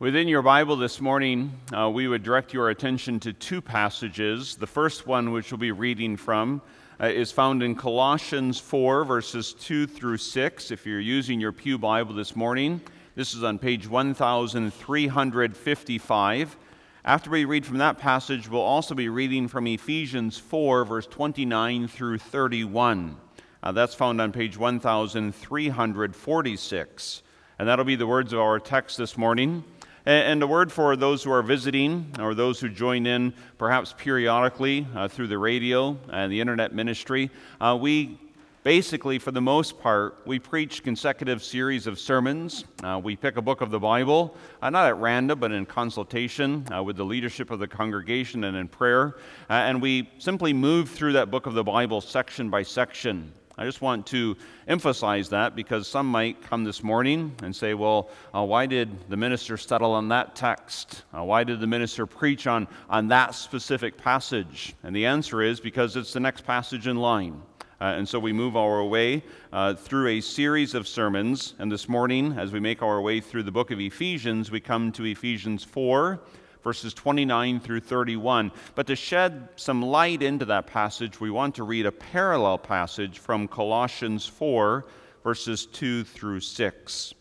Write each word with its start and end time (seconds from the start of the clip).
Within 0.00 0.28
your 0.28 0.42
Bible 0.42 0.76
this 0.76 1.00
morning, 1.00 1.52
uh, 1.76 1.90
we 1.90 2.06
would 2.06 2.22
direct 2.22 2.54
your 2.54 2.70
attention 2.70 3.18
to 3.18 3.32
two 3.32 3.60
passages. 3.60 4.54
The 4.54 4.64
first 4.64 5.08
one, 5.08 5.32
which 5.32 5.50
we'll 5.50 5.58
be 5.58 5.72
reading 5.72 6.16
from, 6.16 6.62
uh, 7.00 7.06
is 7.06 7.32
found 7.32 7.64
in 7.64 7.74
Colossians 7.74 8.60
4, 8.60 9.04
verses 9.04 9.54
2 9.54 9.88
through 9.88 10.18
6. 10.18 10.70
If 10.70 10.86
you're 10.86 11.00
using 11.00 11.40
your 11.40 11.50
Pew 11.50 11.78
Bible 11.78 12.14
this 12.14 12.36
morning, 12.36 12.80
this 13.16 13.34
is 13.34 13.42
on 13.42 13.58
page 13.58 13.88
1355. 13.88 16.56
After 17.04 17.30
we 17.30 17.44
read 17.44 17.66
from 17.66 17.78
that 17.78 17.98
passage, 17.98 18.48
we'll 18.48 18.60
also 18.60 18.94
be 18.94 19.08
reading 19.08 19.48
from 19.48 19.66
Ephesians 19.66 20.38
4, 20.38 20.84
verse 20.84 21.08
29 21.08 21.88
through 21.88 22.18
31. 22.18 23.16
Uh, 23.64 23.72
that's 23.72 23.96
found 23.96 24.20
on 24.20 24.30
page 24.30 24.56
1346. 24.56 27.22
And 27.58 27.68
that'll 27.68 27.84
be 27.84 27.96
the 27.96 28.06
words 28.06 28.32
of 28.32 28.38
our 28.38 28.60
text 28.60 28.96
this 28.96 29.18
morning. 29.18 29.64
And 30.08 30.42
a 30.42 30.46
word 30.46 30.72
for 30.72 30.96
those 30.96 31.22
who 31.22 31.30
are 31.30 31.42
visiting 31.42 32.14
or 32.18 32.32
those 32.32 32.58
who 32.58 32.70
join 32.70 33.04
in 33.04 33.34
perhaps 33.58 33.94
periodically 33.98 34.86
uh, 34.96 35.06
through 35.06 35.26
the 35.26 35.36
radio 35.36 35.98
and 36.10 36.32
the 36.32 36.40
internet 36.40 36.74
ministry. 36.74 37.30
Uh, 37.60 37.76
we 37.78 38.18
basically, 38.62 39.18
for 39.18 39.32
the 39.32 39.42
most 39.42 39.78
part, 39.78 40.16
we 40.24 40.38
preach 40.38 40.82
consecutive 40.82 41.42
series 41.42 41.86
of 41.86 41.98
sermons. 41.98 42.64
Uh, 42.82 42.98
we 43.04 43.16
pick 43.16 43.36
a 43.36 43.42
book 43.42 43.60
of 43.60 43.70
the 43.70 43.78
Bible, 43.78 44.34
uh, 44.62 44.70
not 44.70 44.86
at 44.86 44.96
random, 44.96 45.38
but 45.38 45.52
in 45.52 45.66
consultation 45.66 46.66
uh, 46.72 46.82
with 46.82 46.96
the 46.96 47.04
leadership 47.04 47.50
of 47.50 47.58
the 47.58 47.68
congregation 47.68 48.44
and 48.44 48.56
in 48.56 48.66
prayer. 48.66 49.16
Uh, 49.50 49.52
and 49.52 49.82
we 49.82 50.08
simply 50.16 50.54
move 50.54 50.88
through 50.88 51.12
that 51.12 51.30
book 51.30 51.44
of 51.44 51.52
the 51.52 51.64
Bible 51.64 52.00
section 52.00 52.48
by 52.48 52.62
section. 52.62 53.30
I 53.60 53.64
just 53.64 53.82
want 53.82 54.06
to 54.06 54.36
emphasize 54.68 55.30
that 55.30 55.56
because 55.56 55.88
some 55.88 56.06
might 56.06 56.40
come 56.42 56.62
this 56.62 56.84
morning 56.84 57.34
and 57.42 57.54
say, 57.54 57.74
well, 57.74 58.08
uh, 58.32 58.44
why 58.44 58.66
did 58.66 59.10
the 59.10 59.16
minister 59.16 59.56
settle 59.56 59.90
on 59.90 60.06
that 60.10 60.36
text? 60.36 61.02
Uh, 61.12 61.24
why 61.24 61.42
did 61.42 61.58
the 61.58 61.66
minister 61.66 62.06
preach 62.06 62.46
on, 62.46 62.68
on 62.88 63.08
that 63.08 63.34
specific 63.34 63.98
passage? 63.98 64.76
And 64.84 64.94
the 64.94 65.06
answer 65.06 65.42
is 65.42 65.58
because 65.58 65.96
it's 65.96 66.12
the 66.12 66.20
next 66.20 66.42
passage 66.42 66.86
in 66.86 66.98
line. 66.98 67.42
Uh, 67.80 67.94
and 67.96 68.08
so 68.08 68.20
we 68.20 68.32
move 68.32 68.56
our 68.56 68.84
way 68.84 69.24
uh, 69.52 69.74
through 69.74 70.06
a 70.06 70.20
series 70.20 70.74
of 70.74 70.86
sermons. 70.86 71.54
And 71.58 71.70
this 71.70 71.88
morning, 71.88 72.38
as 72.38 72.52
we 72.52 72.60
make 72.60 72.80
our 72.80 73.00
way 73.00 73.20
through 73.20 73.42
the 73.42 73.50
book 73.50 73.72
of 73.72 73.80
Ephesians, 73.80 74.52
we 74.52 74.60
come 74.60 74.92
to 74.92 75.04
Ephesians 75.04 75.64
4 75.64 76.20
verses 76.62 76.94
29 76.94 77.60
through 77.60 77.80
31. 77.80 78.52
But 78.74 78.86
to 78.88 78.96
shed 78.96 79.48
some 79.56 79.82
light 79.82 80.22
into 80.22 80.44
that 80.46 80.66
passage, 80.66 81.20
we 81.20 81.30
want 81.30 81.54
to 81.56 81.64
read 81.64 81.86
a 81.86 81.92
parallel 81.92 82.58
passage 82.58 83.18
from 83.18 83.48
Colossians 83.48 84.26
4, 84.26 84.86
verses 85.22 85.66
2 85.66 86.04
through 86.04 86.40
6. 86.40 87.14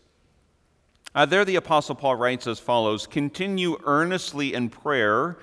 Uh, 1.16 1.26
there, 1.26 1.46
the 1.46 1.56
Apostle 1.56 1.96
Paul 1.96 2.16
writes 2.16 2.48
as 2.48 2.60
follows 2.60 3.08
Continue 3.08 3.78
earnestly 3.86 4.54
in 4.54 4.70
prayer, 4.70 5.38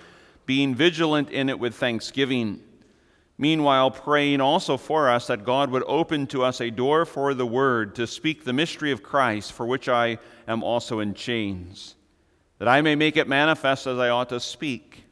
being 0.46 0.74
vigilant 0.74 1.30
in 1.30 1.48
it 1.48 1.58
with 1.58 1.74
thanksgiving. 1.74 2.60
Meanwhile, 3.36 3.90
praying 3.90 4.40
also 4.40 4.76
for 4.76 5.10
us 5.10 5.26
that 5.26 5.44
God 5.44 5.70
would 5.70 5.82
open 5.86 6.28
to 6.28 6.44
us 6.44 6.60
a 6.60 6.70
door 6.70 7.04
for 7.04 7.34
the 7.34 7.46
word 7.46 7.96
to 7.96 8.06
speak 8.06 8.44
the 8.44 8.52
mystery 8.52 8.92
of 8.92 9.02
Christ, 9.02 9.52
for 9.52 9.66
which 9.66 9.88
I 9.88 10.18
am 10.46 10.62
also 10.62 11.00
in 11.00 11.14
chains 11.14 11.96
that 12.64 12.70
I 12.70 12.80
may 12.80 12.94
make 12.94 13.18
it 13.18 13.28
manifest 13.28 13.86
as 13.86 13.98
I 13.98 14.08
ought 14.08 14.30
to 14.30 14.40
speak. 14.40 15.04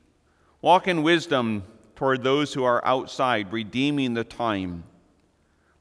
Walk 0.62 0.88
in 0.88 1.02
wisdom 1.02 1.64
toward 1.94 2.22
those 2.22 2.54
who 2.54 2.64
are 2.64 2.82
outside, 2.82 3.52
redeeming 3.52 4.14
the 4.14 4.24
time. 4.24 4.84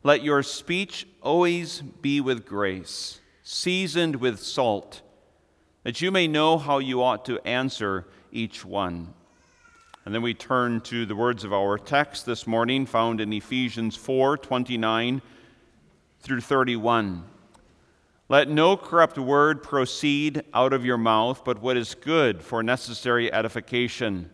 Let 0.04 0.22
your 0.22 0.44
speech 0.44 1.08
always 1.22 1.80
be 1.80 2.20
with 2.20 2.46
grace, 2.46 3.22
seasoned 3.44 4.18
with 4.18 4.42
salt, 4.42 5.02
that 5.84 6.02
you 6.02 6.12
may 6.12 6.28
know 6.28 6.58
how 6.58 6.80
you 6.80 7.02
ought 7.02 7.24
to 7.28 7.40
answer 7.48 8.06
each 8.34 8.66
one. 8.66 9.14
And 10.04 10.14
then 10.14 10.22
we 10.22 10.34
turn 10.34 10.82
to 10.82 11.06
the 11.06 11.16
words 11.16 11.46
of 11.46 11.54
our 11.54 11.78
text 11.78 12.26
this 12.26 12.46
morning, 12.46 12.86
found 12.86 13.22
in 13.22 13.32
Ephesians 13.32 13.96
4 13.96 14.36
29 14.36 15.22
through 16.20 16.42
31. 16.42 17.24
Let 18.32 18.48
no 18.48 18.78
corrupt 18.78 19.18
word 19.18 19.62
proceed 19.62 20.44
out 20.54 20.72
of 20.72 20.86
your 20.86 20.98
mouth, 20.98 21.44
but 21.44 21.62
what 21.62 21.76
is 21.76 21.96
good 21.96 22.42
for 22.42 22.64
necessary 22.64 23.30
edification, 23.30 24.30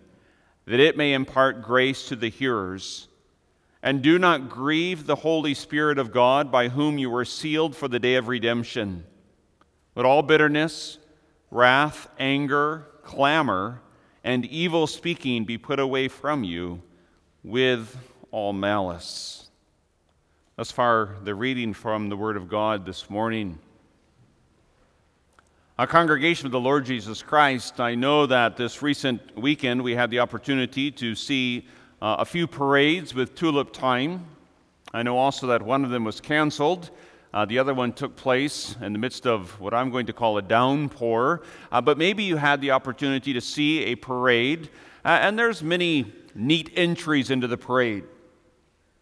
that 0.65 0.79
it 0.79 0.97
may 0.97 1.13
impart 1.13 1.63
grace 1.63 2.07
to 2.09 2.15
the 2.15 2.29
hearers. 2.29 3.07
And 3.81 4.03
do 4.03 4.19
not 4.19 4.49
grieve 4.49 5.07
the 5.07 5.15
Holy 5.15 5.55
Spirit 5.55 5.97
of 5.97 6.11
God, 6.11 6.51
by 6.51 6.67
whom 6.67 6.99
you 6.99 7.09
were 7.09 7.25
sealed 7.25 7.75
for 7.75 7.87
the 7.87 7.97
day 7.97 8.13
of 8.13 8.27
redemption. 8.27 9.03
Let 9.95 10.05
all 10.05 10.21
bitterness, 10.21 10.99
wrath, 11.49 12.07
anger, 12.19 12.85
clamor, 13.01 13.81
and 14.23 14.45
evil 14.45 14.85
speaking 14.85 15.43
be 15.43 15.57
put 15.57 15.79
away 15.79 16.07
from 16.07 16.43
you 16.43 16.83
with 17.43 17.97
all 18.29 18.53
malice. 18.53 19.49
Thus 20.55 20.69
far, 20.69 21.15
the 21.23 21.33
reading 21.33 21.73
from 21.73 22.09
the 22.09 22.17
Word 22.17 22.37
of 22.37 22.47
God 22.47 22.85
this 22.85 23.09
morning. 23.09 23.57
A 25.79 25.85
congregation 25.85 26.47
of 26.47 26.51
the 26.51 26.59
Lord 26.59 26.85
Jesus 26.85 27.21
Christ, 27.21 27.79
I 27.79 27.93
know 27.93 28.25
that 28.25 28.57
this 28.57 28.81
recent 28.81 29.37
weekend 29.37 29.79
we 29.83 29.93
had 29.93 30.09
the 30.09 30.21
opportunity 30.21 30.89
to 30.93 31.13
see 31.13 31.67
uh, 32.01 32.15
a 32.17 32.25
few 32.25 32.47
parades 32.47 33.13
with 33.13 33.35
tulip 33.35 33.71
time. 33.73 34.25
I 34.91 35.03
know 35.03 35.19
also 35.19 35.45
that 35.45 35.61
one 35.61 35.85
of 35.85 35.91
them 35.91 36.03
was 36.03 36.19
canceled. 36.19 36.89
Uh, 37.31 37.45
the 37.45 37.59
other 37.59 37.75
one 37.75 37.93
took 37.93 38.15
place 38.15 38.75
in 38.81 38.91
the 38.91 38.97
midst 38.97 39.27
of 39.27 39.59
what 39.59 39.75
I'm 39.75 39.91
going 39.91 40.07
to 40.07 40.13
call 40.13 40.39
a 40.39 40.41
downpour. 40.41 41.43
Uh, 41.71 41.79
but 41.79 41.99
maybe 41.99 42.23
you 42.23 42.37
had 42.37 42.59
the 42.59 42.71
opportunity 42.71 43.33
to 43.33 43.41
see 43.41 43.83
a 43.83 43.93
parade, 43.93 44.71
uh, 45.05 45.19
and 45.21 45.37
there's 45.37 45.61
many 45.61 46.11
neat 46.33 46.71
entries 46.75 47.29
into 47.29 47.45
the 47.45 47.57
parade. 47.57 48.03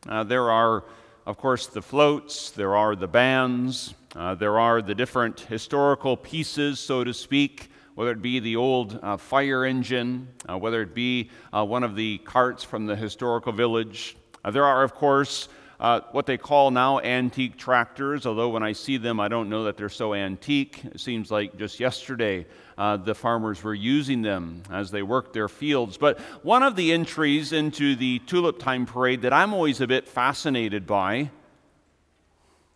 Uh, 0.09 0.25
there 0.25 0.51
are, 0.51 0.83
of 1.25 1.37
course, 1.37 1.67
the 1.67 1.81
floats, 1.81 2.51
there 2.51 2.75
are 2.75 2.97
the 2.97 3.07
bands, 3.07 3.93
uh, 4.15 4.33
there 4.33 4.57
are 4.57 4.81
the 4.81 4.95
different 4.95 5.41
historical 5.41 6.15
pieces, 6.15 6.79
so 6.79 7.03
to 7.03 7.13
speak, 7.13 7.69
whether 7.95 8.11
it 8.11 8.21
be 8.21 8.39
the 8.39 8.55
old 8.55 8.97
uh, 9.03 9.17
fire 9.17 9.65
engine, 9.65 10.29
uh, 10.47 10.57
whether 10.57 10.81
it 10.81 10.95
be 10.95 11.29
uh, 11.51 11.65
one 11.65 11.83
of 11.83 11.97
the 11.97 12.17
carts 12.19 12.63
from 12.63 12.85
the 12.85 12.95
historical 12.95 13.51
village. 13.51 14.15
Uh, 14.45 14.51
there 14.51 14.63
are, 14.63 14.83
of 14.83 14.93
course, 14.93 15.49
what 16.11 16.25
they 16.25 16.37
call 16.37 16.71
now 16.71 17.01
antique 17.01 17.57
tractors, 17.57 18.25
although 18.25 18.47
when 18.47 18.63
I 18.63 18.71
see 18.71 18.95
them, 18.95 19.19
I 19.19 19.27
don't 19.27 19.49
know 19.49 19.65
that 19.65 19.75
they're 19.75 19.89
so 19.89 20.13
antique. 20.13 20.81
It 20.85 21.01
seems 21.01 21.29
like 21.29 21.57
just 21.57 21.81
yesterday 21.81 22.45
the 22.77 23.13
farmers 23.13 23.61
were 23.61 23.73
using 23.73 24.21
them 24.21 24.63
as 24.71 24.91
they 24.91 25.03
worked 25.03 25.33
their 25.33 25.49
fields. 25.49 25.97
But 25.97 26.19
one 26.41 26.63
of 26.63 26.77
the 26.77 26.93
entries 26.93 27.51
into 27.51 27.97
the 27.97 28.19
Tulip 28.19 28.59
Time 28.59 28.85
Parade 28.85 29.23
that 29.23 29.33
I'm 29.33 29.53
always 29.53 29.81
a 29.81 29.87
bit 29.87 30.07
fascinated 30.07 30.87
by 30.87 31.31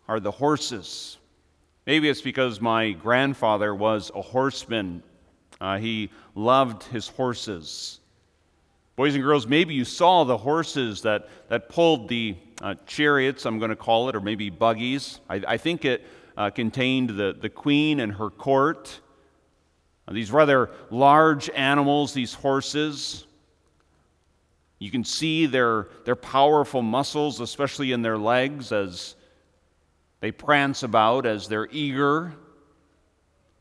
are 0.10 0.20
the 0.20 0.32
horses. 0.32 1.19
Maybe 1.86 2.10
it's 2.10 2.22
because 2.22 2.62
my 2.62 2.92
grandfather 2.92 3.74
was 3.74 4.12
a 4.14 4.22
horseman. 4.22 5.04
Uh, 5.60 5.78
he 5.78 6.12
loved 6.36 6.84
his 6.84 7.08
horses. 7.08 8.00
Boys 8.96 9.16
and 9.16 9.24
girls, 9.24 9.48
maybe 9.48 9.74
you 9.74 9.86
saw 9.86 10.24
the 10.24 10.38
horses 10.38 11.02
that, 11.04 11.30
that 11.48 11.70
pulled 11.70 12.10
the 12.10 12.36
uh, 12.62 12.76
chariots, 12.86 13.46
I'm 13.46 13.58
going 13.58 13.70
to 13.70 13.76
call 13.76 14.10
it, 14.10 14.16
or 14.16 14.20
maybe 14.20 14.50
buggies. 14.50 15.22
I, 15.30 15.42
I 15.48 15.58
think 15.58 15.86
it 15.86 16.06
uh, 16.38 16.50
contained 16.50 17.12
the, 17.12 17.36
the 17.40 17.50
queen 17.50 18.02
and 18.02 18.14
her 18.14 18.30
court. 18.30 19.00
Uh, 20.08 20.14
these 20.14 20.32
rather 20.32 20.70
large 20.90 21.50
animals, 21.52 22.14
these 22.14 22.34
horses. 22.34 23.26
You 24.80 24.92
can 24.92 25.04
see 25.04 25.46
their, 25.46 25.88
their 26.06 26.16
powerful 26.16 26.82
muscles, 26.82 27.40
especially 27.40 27.92
in 27.92 28.02
their 28.02 28.18
legs, 28.18 28.72
as 28.72 29.16
they 30.20 30.32
prance 30.32 30.84
about 30.84 31.26
as 31.26 31.48
they're 31.48 31.70
eager 31.72 32.34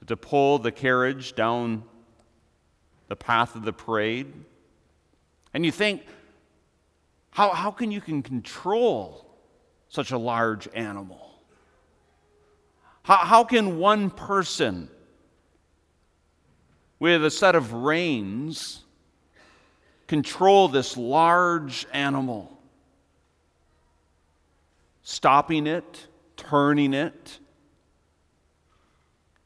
to 0.07 0.17
pull 0.17 0.59
the 0.59 0.73
carriage 0.73 1.35
down 1.35 1.83
the 3.09 3.17
path 3.17 3.55
of 3.55 3.65
the 3.65 3.73
parade. 3.73 4.33
And 5.55 5.65
you 5.65 5.73
think, 5.73 6.03
how, 7.31 7.51
how 7.51 7.71
can 7.71 7.91
you 7.91 8.01
can 8.01 8.23
control 8.23 9.27
such 9.89 10.11
a 10.11 10.19
large 10.19 10.69
animal? 10.75 11.41
How, 13.03 13.19
how 13.19 13.45
can 13.45 13.79
one 13.79 14.11
person 14.11 14.89
with 16.99 17.25
a 17.25 17.31
set 17.31 17.55
of 17.55 17.73
reins 17.73 18.85
control 20.07 20.69
this 20.69 20.97
large 20.97 21.87
animal? 21.93 22.59
Stopping 25.03 25.67
it, 25.67 26.07
turning 26.39 26.95
it? 26.95 27.39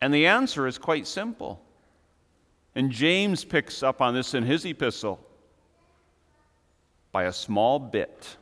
And 0.01 0.15
the 0.15 0.29
answer 0.29 0.69
is 0.69 0.79
quite 0.79 1.09
simple. 1.09 1.61
And 2.75 2.91
James 2.91 3.45
picks 3.45 3.83
up 3.83 4.01
on 4.01 4.15
this 4.15 4.35
in 4.35 4.45
his 4.45 4.65
epistle 4.65 5.19
by 7.11 7.25
a 7.25 7.33
small 7.33 7.79
bit. 7.79 8.37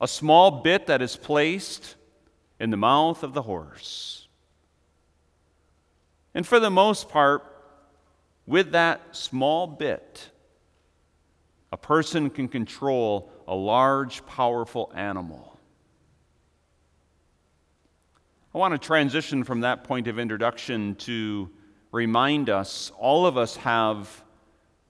A 0.00 0.08
small 0.08 0.50
bit 0.62 0.86
that 0.86 1.00
is 1.02 1.16
placed 1.16 1.96
in 2.58 2.70
the 2.70 2.76
mouth 2.76 3.22
of 3.22 3.32
the 3.32 3.42
horse. 3.42 4.28
And 6.34 6.46
for 6.46 6.60
the 6.60 6.70
most 6.70 7.08
part, 7.08 7.42
with 8.46 8.72
that 8.72 9.00
small 9.16 9.66
bit, 9.66 10.30
a 11.72 11.76
person 11.76 12.30
can 12.30 12.48
control 12.48 13.32
a 13.48 13.54
large, 13.54 14.24
powerful 14.26 14.92
animal. 14.94 15.49
I 18.52 18.58
want 18.58 18.72
to 18.72 18.78
transition 18.78 19.44
from 19.44 19.60
that 19.60 19.84
point 19.84 20.08
of 20.08 20.18
introduction 20.18 20.96
to 20.96 21.48
remind 21.92 22.50
us 22.50 22.90
all 22.98 23.24
of 23.24 23.36
us 23.38 23.54
have 23.58 24.24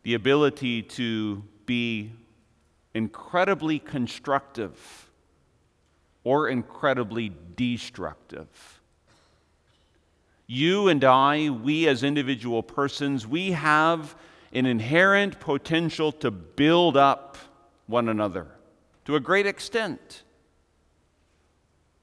the 0.02 0.14
ability 0.14 0.82
to 0.82 1.44
be 1.66 2.10
incredibly 2.94 3.78
constructive 3.78 5.10
or 6.24 6.48
incredibly 6.48 7.32
destructive. 7.54 8.80
You 10.46 10.88
and 10.88 11.04
I, 11.04 11.50
we 11.50 11.86
as 11.86 12.02
individual 12.02 12.62
persons, 12.62 13.26
we 13.26 13.50
have 13.52 14.16
an 14.54 14.64
inherent 14.64 15.38
potential 15.38 16.12
to 16.12 16.30
build 16.30 16.96
up 16.96 17.36
one 17.86 18.08
another 18.08 18.46
to 19.04 19.16
a 19.16 19.20
great 19.20 19.46
extent. 19.46 20.22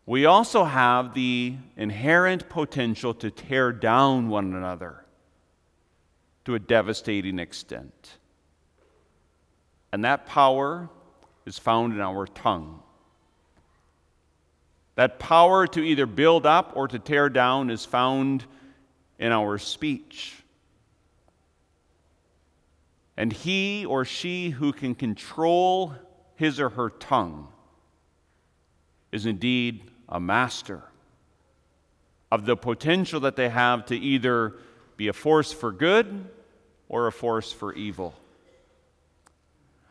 We 0.08 0.26
also 0.26 0.64
have 0.64 1.14
the 1.14 1.58
inherent 1.76 2.48
potential 2.48 3.14
to 3.16 3.30
tear 3.30 3.74
down 3.74 4.30
one 4.30 4.54
another 4.54 5.04
to 6.46 6.56
a 6.56 6.60
devastating 6.60 7.40
extent. 7.40 8.18
And 9.92 10.06
that 10.06 10.26
power 10.26 10.90
is 11.46 11.60
found 11.60 11.94
in 11.94 12.00
our 12.00 12.26
tongue. 12.26 12.82
That 14.96 15.20
power 15.20 15.68
to 15.68 15.82
either 15.82 16.06
build 16.06 16.46
up 16.46 16.72
or 16.76 16.88
to 16.88 17.00
tear 17.00 17.28
down 17.28 17.70
is 17.70 17.84
found 17.84 18.46
in 19.20 19.34
our 19.34 19.58
speech. 19.58 20.36
And 23.18 23.34
he 23.34 23.86
or 23.86 24.06
she 24.06 24.52
who 24.52 24.72
can 24.72 24.96
control 24.96 25.94
his 26.36 26.62
or 26.62 26.70
her 26.70 26.92
tongue 26.92 27.50
is 29.12 29.26
indeed 29.26 29.92
a 30.10 30.20
master 30.20 30.84
of 32.32 32.46
the 32.46 32.56
potential 32.56 33.22
that 33.22 33.36
they 33.36 33.50
have 33.50 33.86
to 33.86 33.96
either 33.96 34.54
be 34.96 35.08
a 35.08 35.14
force 35.14 35.52
for 35.52 35.72
good 35.72 36.30
or 36.90 37.08
a 37.08 37.12
force 37.12 37.52
for 37.52 37.74
evil. 37.74 38.14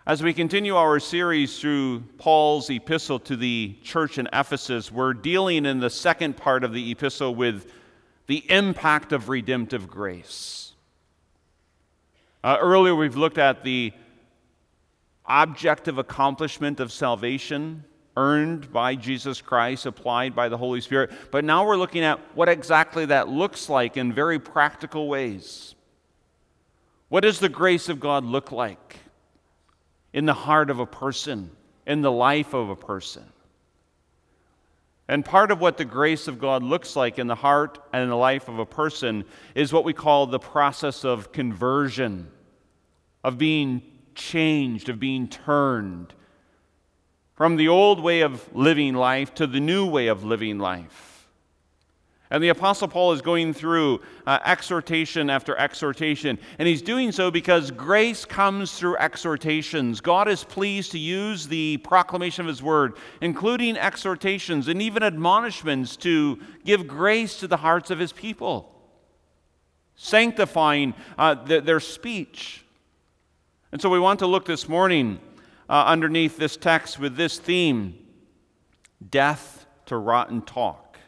As 0.06 0.22
we 0.22 0.32
continue 0.32 0.76
our 0.76 1.00
series 1.00 1.58
through 1.58 2.00
Paul's 2.18 2.70
epistle 2.70 3.18
to 3.20 3.36
the 3.36 3.76
church 3.82 4.18
in 4.18 4.28
Ephesus, 4.32 4.92
we're 4.92 5.14
dealing 5.14 5.66
in 5.66 5.80
the 5.80 5.90
second 5.90 6.36
part 6.36 6.62
of 6.62 6.72
the 6.72 6.92
epistle 6.92 7.34
with 7.34 7.72
the 8.28 8.48
impact 8.50 9.12
of 9.12 9.28
redemptive 9.28 9.88
grace. 9.88 10.72
Uh, 12.44 12.56
earlier, 12.60 12.94
we've 12.94 13.16
looked 13.16 13.38
at 13.38 13.64
the 13.64 13.92
objective 15.26 15.98
accomplishment 15.98 16.78
of 16.78 16.92
salvation 16.92 17.84
earned 18.16 18.72
by 18.72 18.94
Jesus 18.94 19.40
Christ, 19.40 19.86
applied 19.86 20.34
by 20.34 20.48
the 20.48 20.56
Holy 20.56 20.80
Spirit. 20.80 21.10
But 21.30 21.44
now 21.44 21.66
we're 21.66 21.76
looking 21.76 22.02
at 22.02 22.18
what 22.36 22.48
exactly 22.48 23.06
that 23.06 23.28
looks 23.28 23.68
like 23.68 23.96
in 23.96 24.12
very 24.12 24.38
practical 24.38 25.08
ways. 25.08 25.74
What 27.08 27.20
does 27.20 27.38
the 27.38 27.48
grace 27.48 27.88
of 27.88 28.00
God 28.00 28.24
look 28.24 28.52
like? 28.52 29.00
in 30.16 30.24
the 30.24 30.32
heart 30.32 30.70
of 30.70 30.80
a 30.80 30.86
person, 30.86 31.50
in 31.86 32.00
the 32.00 32.10
life 32.10 32.54
of 32.54 32.70
a 32.70 32.74
person. 32.74 33.22
And 35.08 35.22
part 35.22 35.50
of 35.50 35.60
what 35.60 35.76
the 35.76 35.84
grace 35.84 36.26
of 36.26 36.38
God 36.38 36.62
looks 36.62 36.96
like 36.96 37.18
in 37.18 37.26
the 37.26 37.34
heart 37.34 37.78
and 37.92 38.02
in 38.02 38.08
the 38.08 38.16
life 38.16 38.48
of 38.48 38.58
a 38.58 38.64
person 38.64 39.26
is 39.54 39.74
what 39.74 39.84
we 39.84 39.92
call 39.92 40.26
the 40.26 40.38
process 40.38 41.04
of 41.04 41.32
conversion, 41.32 42.28
of 43.22 43.36
being 43.36 43.82
changed, 44.14 44.88
of 44.88 44.98
being 44.98 45.28
turned 45.28 46.14
from 47.36 47.56
the 47.56 47.68
old 47.68 48.00
way 48.00 48.22
of 48.22 48.48
living 48.56 48.94
life 48.94 49.34
to 49.34 49.46
the 49.46 49.60
new 49.60 49.86
way 49.86 50.08
of 50.08 50.24
living 50.24 50.58
life. 50.58 51.28
And 52.28 52.42
the 52.42 52.48
Apostle 52.48 52.88
Paul 52.88 53.12
is 53.12 53.22
going 53.22 53.54
through 53.54 54.00
uh, 54.26 54.40
exhortation 54.44 55.30
after 55.30 55.56
exhortation. 55.56 56.40
And 56.58 56.66
he's 56.66 56.82
doing 56.82 57.12
so 57.12 57.30
because 57.30 57.70
grace 57.70 58.24
comes 58.24 58.76
through 58.76 58.96
exhortations. 58.96 60.00
God 60.00 60.26
is 60.26 60.42
pleased 60.42 60.90
to 60.92 60.98
use 60.98 61.46
the 61.46 61.76
proclamation 61.78 62.40
of 62.40 62.48
his 62.48 62.62
word, 62.62 62.94
including 63.20 63.76
exhortations 63.76 64.66
and 64.66 64.82
even 64.82 65.04
admonishments, 65.04 65.96
to 65.98 66.40
give 66.64 66.88
grace 66.88 67.38
to 67.38 67.46
the 67.46 67.58
hearts 67.58 67.92
of 67.92 68.00
his 68.00 68.12
people, 68.12 68.74
sanctifying 69.94 70.94
uh, 71.16 71.36
th- 71.36 71.62
their 71.62 71.80
speech. 71.80 72.64
And 73.70 73.80
so 73.80 73.88
we 73.88 74.00
want 74.00 74.18
to 74.18 74.26
look 74.26 74.46
this 74.46 74.68
morning 74.68 75.20
uh, 75.68 75.84
underneath 75.86 76.36
this 76.36 76.56
text 76.56 76.98
with 76.98 77.16
this 77.16 77.38
theme 77.38 77.98
death 79.10 79.66
to 79.86 79.96
rotten 79.96 80.42
talk. 80.42 80.98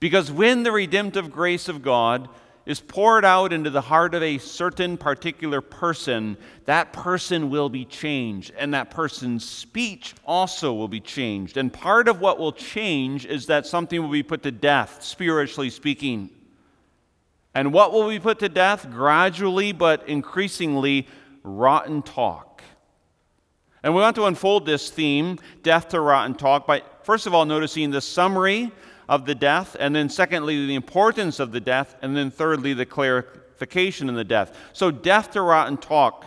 Because 0.00 0.30
when 0.30 0.62
the 0.62 0.72
redemptive 0.72 1.30
grace 1.30 1.68
of 1.68 1.82
God 1.82 2.28
is 2.66 2.80
poured 2.80 3.24
out 3.24 3.52
into 3.52 3.70
the 3.70 3.80
heart 3.80 4.14
of 4.14 4.22
a 4.22 4.38
certain 4.38 4.96
particular 4.96 5.60
person, 5.60 6.36
that 6.64 6.92
person 6.92 7.50
will 7.50 7.68
be 7.68 7.84
changed, 7.84 8.52
and 8.56 8.72
that 8.72 8.90
person's 8.90 9.46
speech 9.48 10.14
also 10.24 10.72
will 10.72 10.88
be 10.88 11.00
changed. 11.00 11.56
And 11.56 11.72
part 11.72 12.08
of 12.08 12.20
what 12.20 12.38
will 12.38 12.52
change 12.52 13.26
is 13.26 13.46
that 13.46 13.66
something 13.66 14.00
will 14.02 14.10
be 14.10 14.22
put 14.22 14.42
to 14.44 14.50
death, 14.50 15.02
spiritually 15.02 15.70
speaking. 15.70 16.30
And 17.54 17.72
what 17.72 17.92
will 17.92 18.08
be 18.08 18.18
put 18.18 18.38
to 18.40 18.48
death? 18.48 18.90
Gradually, 18.90 19.72
but 19.72 20.08
increasingly, 20.08 21.06
rotten 21.42 22.02
talk. 22.02 22.62
And 23.84 23.94
we 23.94 24.00
want 24.00 24.16
to 24.16 24.24
unfold 24.24 24.64
this 24.64 24.88
theme, 24.88 25.38
death 25.62 25.90
to 25.90 26.00
rotten 26.00 26.34
talk, 26.34 26.66
by 26.66 26.82
first 27.02 27.26
of 27.26 27.34
all 27.34 27.44
noticing 27.44 27.90
the 27.90 28.00
summary 28.00 28.72
of 29.10 29.26
the 29.26 29.34
death, 29.34 29.76
and 29.78 29.94
then 29.94 30.08
secondly, 30.08 30.66
the 30.66 30.74
importance 30.74 31.38
of 31.38 31.52
the 31.52 31.60
death, 31.60 31.94
and 32.00 32.16
then 32.16 32.30
thirdly, 32.30 32.72
the 32.72 32.86
clarification 32.86 34.08
in 34.08 34.14
the 34.14 34.24
death. 34.24 34.56
So, 34.72 34.90
death 34.90 35.32
to 35.32 35.42
rotten 35.42 35.76
talk, 35.76 36.24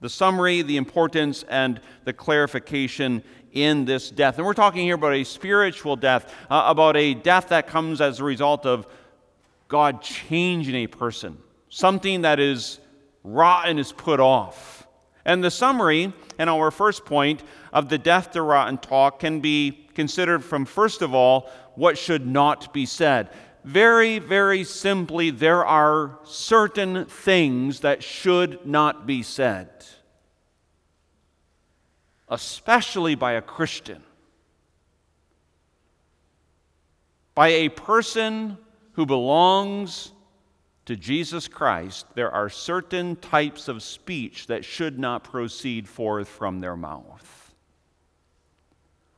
the 0.00 0.08
summary, 0.08 0.62
the 0.62 0.76
importance, 0.76 1.44
and 1.48 1.80
the 2.02 2.12
clarification 2.12 3.22
in 3.52 3.84
this 3.84 4.10
death. 4.10 4.38
And 4.38 4.44
we're 4.44 4.52
talking 4.52 4.82
here 4.82 4.96
about 4.96 5.14
a 5.14 5.22
spiritual 5.22 5.94
death, 5.94 6.34
uh, 6.50 6.64
about 6.66 6.96
a 6.96 7.14
death 7.14 7.50
that 7.50 7.68
comes 7.68 8.00
as 8.00 8.18
a 8.18 8.24
result 8.24 8.66
of 8.66 8.88
God 9.68 10.02
changing 10.02 10.74
a 10.74 10.88
person. 10.88 11.38
Something 11.68 12.22
that 12.22 12.40
is 12.40 12.80
rotten 13.22 13.78
is 13.78 13.92
put 13.92 14.18
off. 14.18 14.71
And 15.24 15.42
the 15.42 15.50
summary, 15.50 16.12
and 16.38 16.50
our 16.50 16.70
first 16.70 17.04
point, 17.04 17.42
of 17.72 17.88
the 17.88 17.98
death 17.98 18.32
to 18.32 18.42
rotten 18.42 18.78
talk 18.78 19.20
can 19.20 19.40
be 19.40 19.86
considered 19.94 20.44
from, 20.44 20.64
first 20.64 21.02
of 21.02 21.14
all, 21.14 21.48
what 21.74 21.96
should 21.98 22.26
not 22.26 22.72
be 22.72 22.86
said. 22.86 23.30
Very, 23.64 24.18
very 24.18 24.64
simply, 24.64 25.30
there 25.30 25.64
are 25.64 26.18
certain 26.24 27.04
things 27.04 27.80
that 27.80 28.02
should 28.02 28.66
not 28.66 29.06
be 29.06 29.22
said, 29.22 29.70
especially 32.28 33.14
by 33.14 33.32
a 33.32 33.42
Christian. 33.42 34.02
By 37.34 37.48
a 37.48 37.68
person 37.68 38.58
who 38.92 39.06
belongs 39.06 40.11
to 40.86 40.96
Jesus 40.96 41.48
Christ, 41.48 42.06
there 42.14 42.30
are 42.30 42.48
certain 42.48 43.16
types 43.16 43.68
of 43.68 43.82
speech 43.82 44.48
that 44.48 44.64
should 44.64 44.98
not 44.98 45.24
proceed 45.24 45.88
forth 45.88 46.28
from 46.28 46.60
their 46.60 46.76
mouth. 46.76 47.54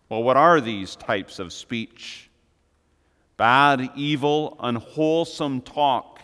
Well, 0.09 0.23
what 0.23 0.37
are 0.37 0.61
these 0.61 0.97
types 0.97 1.38
of 1.38 1.52
speech? 1.52 2.30
bad, 3.37 3.90
evil, 3.94 4.56
unwholesome 4.61 5.61
talk. 5.62 6.21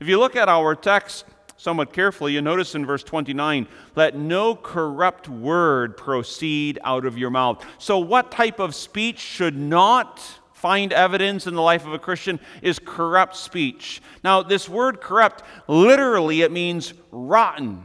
If 0.00 0.08
you 0.08 0.18
look 0.18 0.36
at 0.36 0.48
our 0.48 0.74
text 0.74 1.24
somewhat 1.56 1.92
carefully, 1.92 2.32
you 2.32 2.42
notice 2.42 2.74
in 2.74 2.86
verse 2.86 3.02
29 3.02 3.66
let 3.96 4.16
no 4.16 4.54
corrupt 4.54 5.28
word 5.28 5.96
proceed 5.96 6.78
out 6.84 7.04
of 7.04 7.18
your 7.18 7.30
mouth. 7.30 7.64
So, 7.78 7.98
what 7.98 8.30
type 8.30 8.60
of 8.60 8.74
speech 8.74 9.18
should 9.18 9.56
not 9.56 10.22
find 10.58 10.92
evidence 10.92 11.46
in 11.46 11.54
the 11.54 11.62
life 11.62 11.86
of 11.86 11.92
a 11.92 11.98
Christian 11.98 12.40
is 12.62 12.80
corrupt 12.84 13.36
speech. 13.36 14.02
Now, 14.24 14.42
this 14.42 14.68
word 14.68 15.00
corrupt, 15.00 15.44
literally, 15.68 16.42
it 16.42 16.50
means 16.50 16.94
rotten. 17.12 17.82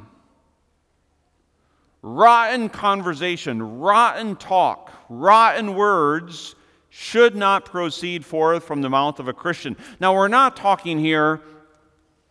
Rotten 2.01 2.69
conversation, 2.69 3.79
rotten 3.79 4.35
talk, 4.35 4.91
rotten 5.07 5.75
words 5.75 6.55
should 6.89 7.35
not 7.35 7.65
proceed 7.65 8.25
forth 8.25 8.63
from 8.63 8.81
the 8.81 8.89
mouth 8.89 9.19
of 9.19 9.27
a 9.27 9.33
Christian. 9.33 9.77
Now, 9.99 10.15
we're 10.15 10.27
not 10.27 10.55
talking 10.55 10.99
here 10.99 11.41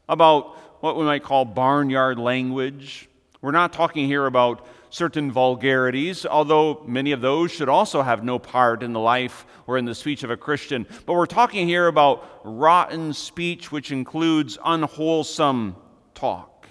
about 0.09 0.57
what 0.83 0.97
we 0.97 1.05
might 1.05 1.23
call 1.23 1.45
barnyard 1.45 2.19
language. 2.19 3.09
We're 3.41 3.53
not 3.53 3.73
talking 3.73 4.07
here 4.07 4.27
about 4.27 4.67
certain 4.93 5.33
vulgarities, 5.33 6.27
although 6.27 6.83
many 6.87 7.13
of 7.13 7.23
those 7.23 7.51
should 7.51 7.71
also 7.71 8.03
have 8.03 8.23
no 8.23 8.39
part 8.39 8.83
in 8.83 8.93
the 8.93 9.01
life 9.01 9.47
or 9.67 9.79
in 9.79 9.87
the 9.87 9.95
speech 9.95 10.23
of 10.23 10.31
a 10.31 10.37
Christian. 10.37 10.87
But 11.07 11.15
we're 11.15 11.25
talking 11.25 11.67
here 11.67 11.87
about 11.87 12.29
rotten 12.45 13.15
speech, 13.15 13.73
which 13.73 13.91
includes 13.91 14.59
unwholesome 14.63 15.77
talk, 16.15 16.69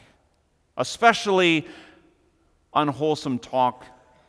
especially 0.77 1.67
unwholesome 2.75 3.39
talk 3.39 3.85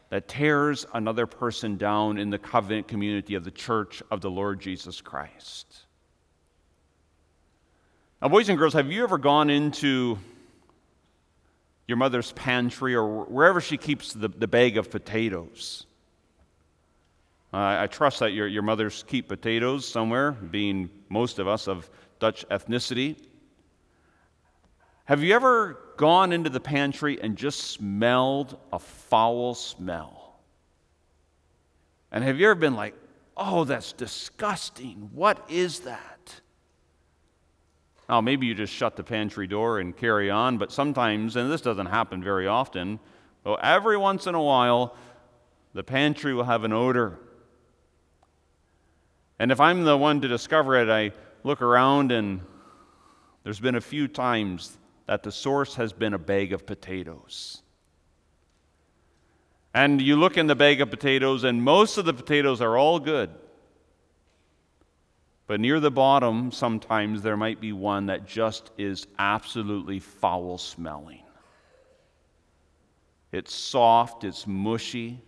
that 0.09 0.27
tears 0.27 0.87
another 0.95 1.27
person 1.27 1.77
down 1.77 2.17
in 2.17 2.31
the 2.31 2.39
covenant 2.39 2.89
community 2.89 3.35
of 3.35 3.45
the 3.45 3.51
church 3.51 4.03
of 4.11 4.23
the 4.23 4.31
Lord 4.31 4.59
Jesus 4.59 5.03
Christ. 5.03 5.67
Now, 8.23 8.29
boys 8.29 8.49
and 8.49 8.57
girls, 8.57 8.73
have 8.73 8.91
you 8.91 9.05
ever 9.05 9.19
gone 9.19 9.51
into 9.51 10.17
your 11.93 11.99
mother's 11.99 12.33
pantry 12.33 12.95
or 12.95 13.25
wherever 13.25 13.61
she 13.61 13.77
keeps 13.77 14.15
the, 14.15 14.29
the 14.29 14.49
bag 14.49 14.79
of 14.79 14.91
potatoes? 14.91 15.85
Uh, 17.53 17.81
I 17.81 17.87
trust 17.87 18.21
that 18.21 18.33
your, 18.33 18.47
your 18.47 18.63
mothers 18.63 19.05
keep 19.07 19.29
potatoes 19.29 19.87
somewhere, 19.87 20.33
being 20.33 20.89
most 21.11 21.39
of 21.39 21.47
us 21.47 21.69
of 21.69 21.91
Dutch 22.19 22.49
ethnicity. 22.49 23.15
Have 25.05 25.23
you 25.23 25.35
ever 25.35 25.79
gone 25.99 26.33
into 26.33 26.49
the 26.49 26.61
pantry 26.61 27.21
and 27.21 27.37
just 27.37 27.61
smelled 27.61 28.59
a 28.73 28.79
foul 28.79 29.55
smell? 29.55 30.41
And 32.11 32.25
have 32.25 32.41
you 32.41 32.47
ever 32.47 32.55
been 32.55 32.75
like, 32.75 32.95
oh, 33.37 33.65
that's 33.65 33.93
disgusting? 33.93 35.11
What 35.13 35.45
is 35.51 35.81
that? 35.81 36.12
Now, 38.09 38.21
maybe 38.21 38.47
you 38.47 38.55
just 38.55 38.73
shut 38.73 38.97
the 38.97 39.05
pantry 39.05 39.47
door 39.47 39.79
and 39.79 39.97
carry 39.97 40.31
on, 40.31 40.59
but 40.59 40.73
sometimes, 40.73 41.37
and 41.37 41.51
this 41.51 41.61
doesn't 41.61 41.87
happen 41.87 42.23
very 42.23 42.47
often, 42.47 42.99
but 43.45 43.61
every 43.63 43.97
once 43.97 44.27
in 44.27 44.35
a 44.35 44.43
while, 44.43 44.97
the 45.73 45.83
pantry 45.83 46.35
will 46.35 46.45
have 46.45 46.65
an 46.65 46.73
odor. 46.73 47.19
And 49.39 49.51
if 49.51 49.61
I'm 49.61 49.85
the 49.85 49.97
one 49.97 50.21
to 50.21 50.29
discover 50.29 50.77
it, 50.77 50.89
I 50.89 51.13
look 51.43 51.63
around 51.63 52.13
and 52.13 52.41
there's 53.45 53.61
been 53.61 53.75
a 53.75 53.81
few 53.81 54.07
times 54.07 54.79
that 55.07 55.23
the 55.23 55.33
source 55.33 55.75
has 55.75 55.93
been 55.93 56.15
a 56.15 56.19
bag 56.19 56.53
of 56.53 56.65
potatoes. 56.67 57.63
And 59.75 60.01
you 60.01 60.17
look 60.17 60.37
in 60.37 60.47
the 60.47 60.55
bag 60.55 60.81
of 60.81 60.91
potatoes, 60.91 61.45
and 61.45 61.63
most 61.63 61.97
of 61.97 62.05
the 62.05 62.13
potatoes 62.13 62.61
are 62.61 62.77
all 62.77 63.01
good. 63.01 63.31
But 65.53 65.61
near 65.61 65.81
the 65.81 65.91
bottom, 65.91 66.51
sometimes 66.51 67.21
there 67.21 67.37
might 67.37 67.61
be 67.61 67.75
one 67.75 68.07
that 68.07 68.27
just 68.27 68.71
is 68.79 69.07
absolutely 69.19 69.99
foul 69.99 70.57
smelling. 70.57 71.25
It's 73.33 73.55
soft, 73.55 74.25
it's 74.25 74.47
mushy, 74.47 75.21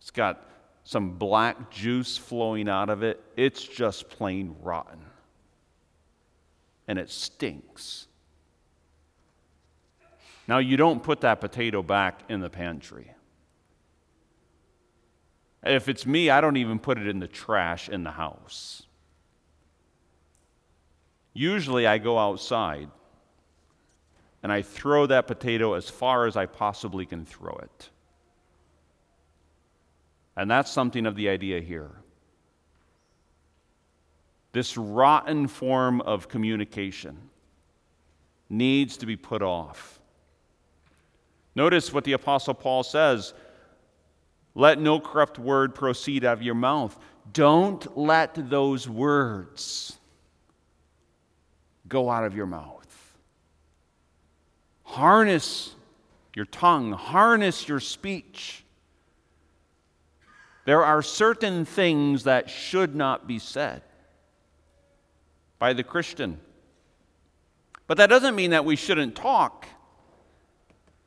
it's 0.00 0.10
got 0.10 0.50
some 0.82 1.12
black 1.12 1.70
juice 1.70 2.18
flowing 2.18 2.68
out 2.68 2.90
of 2.90 3.04
it. 3.04 3.22
It's 3.36 3.62
just 3.62 4.10
plain 4.10 4.56
rotten. 4.62 4.98
And 6.88 6.98
it 6.98 7.08
stinks. 7.08 8.08
Now, 10.48 10.58
you 10.58 10.76
don't 10.76 11.04
put 11.04 11.20
that 11.20 11.40
potato 11.40 11.84
back 11.84 12.22
in 12.28 12.40
the 12.40 12.50
pantry. 12.50 13.14
If 15.62 15.88
it's 15.88 16.04
me, 16.04 16.30
I 16.30 16.40
don't 16.40 16.56
even 16.56 16.80
put 16.80 16.98
it 16.98 17.06
in 17.06 17.20
the 17.20 17.28
trash 17.28 17.88
in 17.88 18.02
the 18.02 18.10
house. 18.10 18.88
Usually 21.32 21.86
I 21.86 21.98
go 21.98 22.18
outside 22.18 22.88
and 24.42 24.50
I 24.52 24.62
throw 24.62 25.06
that 25.06 25.26
potato 25.26 25.74
as 25.74 25.88
far 25.88 26.26
as 26.26 26.36
I 26.36 26.46
possibly 26.46 27.06
can 27.06 27.24
throw 27.24 27.58
it. 27.62 27.90
And 30.36 30.50
that's 30.50 30.70
something 30.70 31.06
of 31.06 31.16
the 31.16 31.28
idea 31.28 31.60
here. 31.60 31.90
This 34.52 34.76
rotten 34.76 35.46
form 35.46 36.00
of 36.00 36.28
communication 36.28 37.16
needs 38.48 38.96
to 38.96 39.06
be 39.06 39.16
put 39.16 39.42
off. 39.42 40.00
Notice 41.54 41.92
what 41.92 42.04
the 42.04 42.14
Apostle 42.14 42.54
Paul 42.54 42.82
says 42.82 43.34
let 44.54 44.80
no 44.80 44.98
corrupt 44.98 45.38
word 45.38 45.76
proceed 45.76 46.24
out 46.24 46.38
of 46.38 46.42
your 46.42 46.56
mouth. 46.56 46.98
Don't 47.32 47.96
let 47.96 48.50
those 48.50 48.88
words 48.88 49.99
go 51.90 52.08
out 52.08 52.24
of 52.24 52.34
your 52.34 52.46
mouth. 52.46 52.78
Harness 54.84 55.74
your 56.34 56.46
tongue, 56.46 56.92
harness 56.92 57.68
your 57.68 57.80
speech. 57.80 58.64
There 60.64 60.82
are 60.84 61.02
certain 61.02 61.66
things 61.66 62.24
that 62.24 62.48
should 62.48 62.94
not 62.94 63.26
be 63.26 63.38
said 63.38 63.82
by 65.58 65.74
the 65.74 65.82
Christian. 65.82 66.40
But 67.86 67.98
that 67.98 68.08
doesn't 68.08 68.34
mean 68.34 68.50
that 68.50 68.64
we 68.64 68.76
shouldn't 68.76 69.16
talk. 69.16 69.66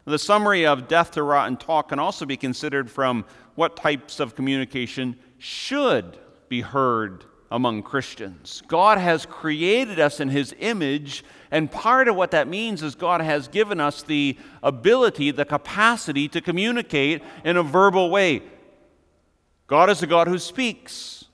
The 0.06 0.20
summary 0.20 0.66
of 0.66 0.90
death 0.90 1.12
to 1.12 1.24
rotten 1.24 1.56
talk 1.56 1.90
can 1.90 2.00
also 2.00 2.25
be 2.25 2.36
considered 2.36 2.92
from 2.92 3.25
what 3.56 3.78
types 3.78 4.20
of 4.20 4.36
communication 4.36 5.18
should 5.38 6.18
be 6.50 6.60
heard 6.62 7.24
among 7.53 7.83
Christians. 7.83 8.63
God 8.67 8.98
has 8.98 9.27
created 9.27 10.00
us 10.00 10.19
in 10.19 10.29
His 10.29 10.55
image, 10.60 11.24
and 11.51 11.72
part 11.72 12.07
of 12.07 12.15
what 12.15 12.31
that 12.31 12.48
means 12.48 12.81
is 12.81 12.95
God 12.95 13.22
has 13.22 13.48
given 13.48 13.79
us 13.79 14.01
the 14.01 14.39
ability, 14.63 15.29
the 15.29 15.45
capacity 15.45 16.27
to 16.29 16.41
communicate 16.41 17.22
in 17.45 17.55
a 17.55 17.62
verbal 17.62 18.10
way. 18.10 18.41
God 19.67 19.91
is 19.91 20.01
a 20.01 20.07
God 20.07 20.27
who 20.27 20.39
speaks. 20.39 21.25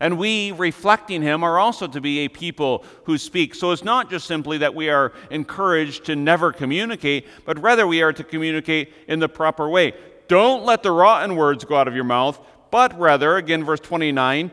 And 0.00 0.16
we, 0.16 0.50
reflecting 0.50 1.20
Him, 1.20 1.44
are 1.44 1.58
also 1.58 1.86
to 1.86 2.00
be 2.00 2.20
a 2.20 2.28
people 2.28 2.82
who 3.04 3.18
speak. 3.18 3.54
So 3.54 3.70
it's 3.70 3.84
not 3.84 4.08
just 4.08 4.26
simply 4.26 4.58
that 4.58 4.74
we 4.74 4.88
are 4.88 5.12
encouraged 5.30 6.06
to 6.06 6.16
never 6.16 6.54
communicate, 6.54 7.26
but 7.44 7.60
rather 7.60 7.86
we 7.86 8.00
are 8.00 8.14
to 8.14 8.24
communicate 8.24 8.94
in 9.08 9.18
the 9.18 9.28
proper 9.28 9.68
way. 9.68 9.92
Don't 10.26 10.64
let 10.64 10.82
the 10.82 10.90
rotten 10.90 11.36
words 11.36 11.66
go 11.66 11.76
out 11.76 11.86
of 11.86 11.94
your 11.94 12.02
mouth, 12.02 12.40
but 12.70 12.98
rather, 12.98 13.36
again, 13.36 13.62
verse 13.62 13.80
29, 13.80 14.50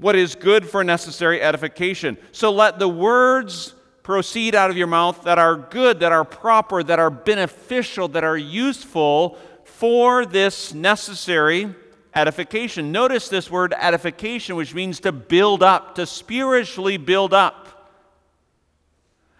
what 0.00 0.16
is 0.16 0.34
good 0.34 0.66
for 0.66 0.82
necessary 0.82 1.42
edification. 1.42 2.16
So 2.32 2.50
let 2.50 2.78
the 2.78 2.88
words 2.88 3.74
proceed 4.02 4.54
out 4.54 4.70
of 4.70 4.76
your 4.76 4.86
mouth 4.86 5.24
that 5.24 5.38
are 5.38 5.56
good, 5.56 6.00
that 6.00 6.10
are 6.10 6.24
proper, 6.24 6.82
that 6.82 6.98
are 6.98 7.10
beneficial, 7.10 8.08
that 8.08 8.24
are 8.24 8.36
useful 8.36 9.36
for 9.64 10.24
this 10.24 10.72
necessary 10.72 11.74
edification. 12.14 12.92
Notice 12.92 13.28
this 13.28 13.50
word 13.50 13.74
edification, 13.78 14.56
which 14.56 14.74
means 14.74 15.00
to 15.00 15.12
build 15.12 15.62
up, 15.62 15.96
to 15.96 16.06
spiritually 16.06 16.96
build 16.96 17.34
up. 17.34 17.92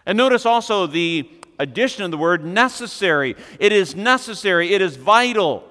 And 0.05 0.15
notice 0.15 0.45
also 0.45 0.85
the 0.85 1.27
addition 1.57 2.03
of 2.03 2.11
the 2.11 2.17
word 2.19 2.45
necessary. 2.45 3.35
It 3.59 3.71
is 3.71 3.95
necessary, 3.95 4.73
it 4.73 4.81
is 4.81 4.95
vital 4.95 5.63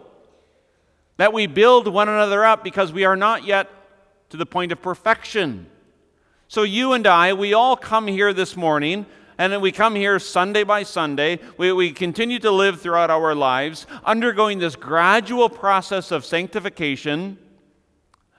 that 1.16 1.32
we 1.32 1.46
build 1.46 1.86
one 1.86 2.08
another 2.08 2.44
up 2.44 2.64
because 2.64 2.92
we 2.92 3.04
are 3.04 3.16
not 3.16 3.44
yet 3.44 3.68
to 4.30 4.36
the 4.36 4.46
point 4.46 4.72
of 4.72 4.80
perfection. 4.80 5.66
So, 6.48 6.62
you 6.62 6.94
and 6.94 7.06
I, 7.06 7.32
we 7.32 7.52
all 7.52 7.76
come 7.76 8.06
here 8.06 8.32
this 8.32 8.56
morning, 8.56 9.06
and 9.38 9.60
we 9.60 9.72
come 9.72 9.94
here 9.94 10.18
Sunday 10.18 10.64
by 10.64 10.82
Sunday. 10.82 11.38
We, 11.56 11.72
we 11.72 11.92
continue 11.92 12.38
to 12.40 12.50
live 12.50 12.80
throughout 12.80 13.10
our 13.10 13.34
lives, 13.34 13.86
undergoing 14.04 14.58
this 14.58 14.76
gradual 14.76 15.48
process 15.48 16.10
of 16.10 16.24
sanctification, 16.24 17.38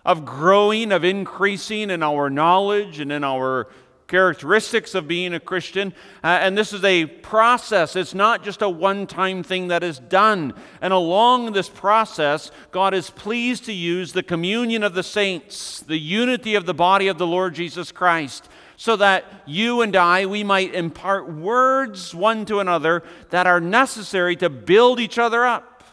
of 0.05 0.25
growing, 0.25 0.91
of 0.91 1.03
increasing 1.03 1.89
in 1.89 2.03
our 2.03 2.29
knowledge 2.29 2.99
and 2.99 3.11
in 3.11 3.23
our 3.23 3.67
characteristics 4.11 4.93
of 4.93 5.07
being 5.07 5.33
a 5.33 5.39
Christian. 5.39 5.93
Uh, 6.21 6.27
and 6.27 6.57
this 6.57 6.73
is 6.73 6.83
a 6.83 7.05
process, 7.05 7.95
it's 7.95 8.13
not 8.13 8.43
just 8.43 8.61
a 8.61 8.69
one 8.69 9.07
time 9.07 9.41
thing 9.41 9.69
that 9.69 9.83
is 9.83 9.97
done. 9.97 10.53
And 10.81 10.91
along 10.91 11.53
this 11.53 11.69
process, 11.69 12.51
God 12.71 12.93
is 12.93 13.09
pleased 13.09 13.65
to 13.65 13.73
use 13.73 14.11
the 14.11 14.21
communion 14.21 14.83
of 14.83 14.93
the 14.93 15.01
saints, 15.01 15.79
the 15.79 15.97
unity 15.97 16.55
of 16.55 16.65
the 16.65 16.73
body 16.73 17.07
of 17.07 17.17
the 17.17 17.25
Lord 17.25 17.55
Jesus 17.55 17.91
Christ. 17.91 18.49
So 18.75 18.95
that 18.97 19.25
you 19.45 19.81
and 19.81 19.95
I, 19.95 20.25
we 20.25 20.43
might 20.43 20.73
impart 20.75 21.31
words 21.31 22.13
one 22.13 22.45
to 22.45 22.59
another 22.59 23.03
that 23.29 23.47
are 23.47 23.61
necessary 23.61 24.35
to 24.37 24.49
build 24.49 24.99
each 24.99 25.17
other 25.17 25.45
up. 25.45 25.83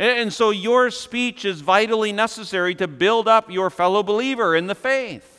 And 0.00 0.32
so 0.32 0.50
your 0.50 0.90
speech 0.90 1.44
is 1.44 1.60
vitally 1.60 2.12
necessary 2.12 2.74
to 2.76 2.88
build 2.88 3.28
up 3.28 3.50
your 3.50 3.68
fellow 3.68 4.02
believer 4.02 4.56
in 4.56 4.66
the 4.66 4.74
faith. 4.74 5.37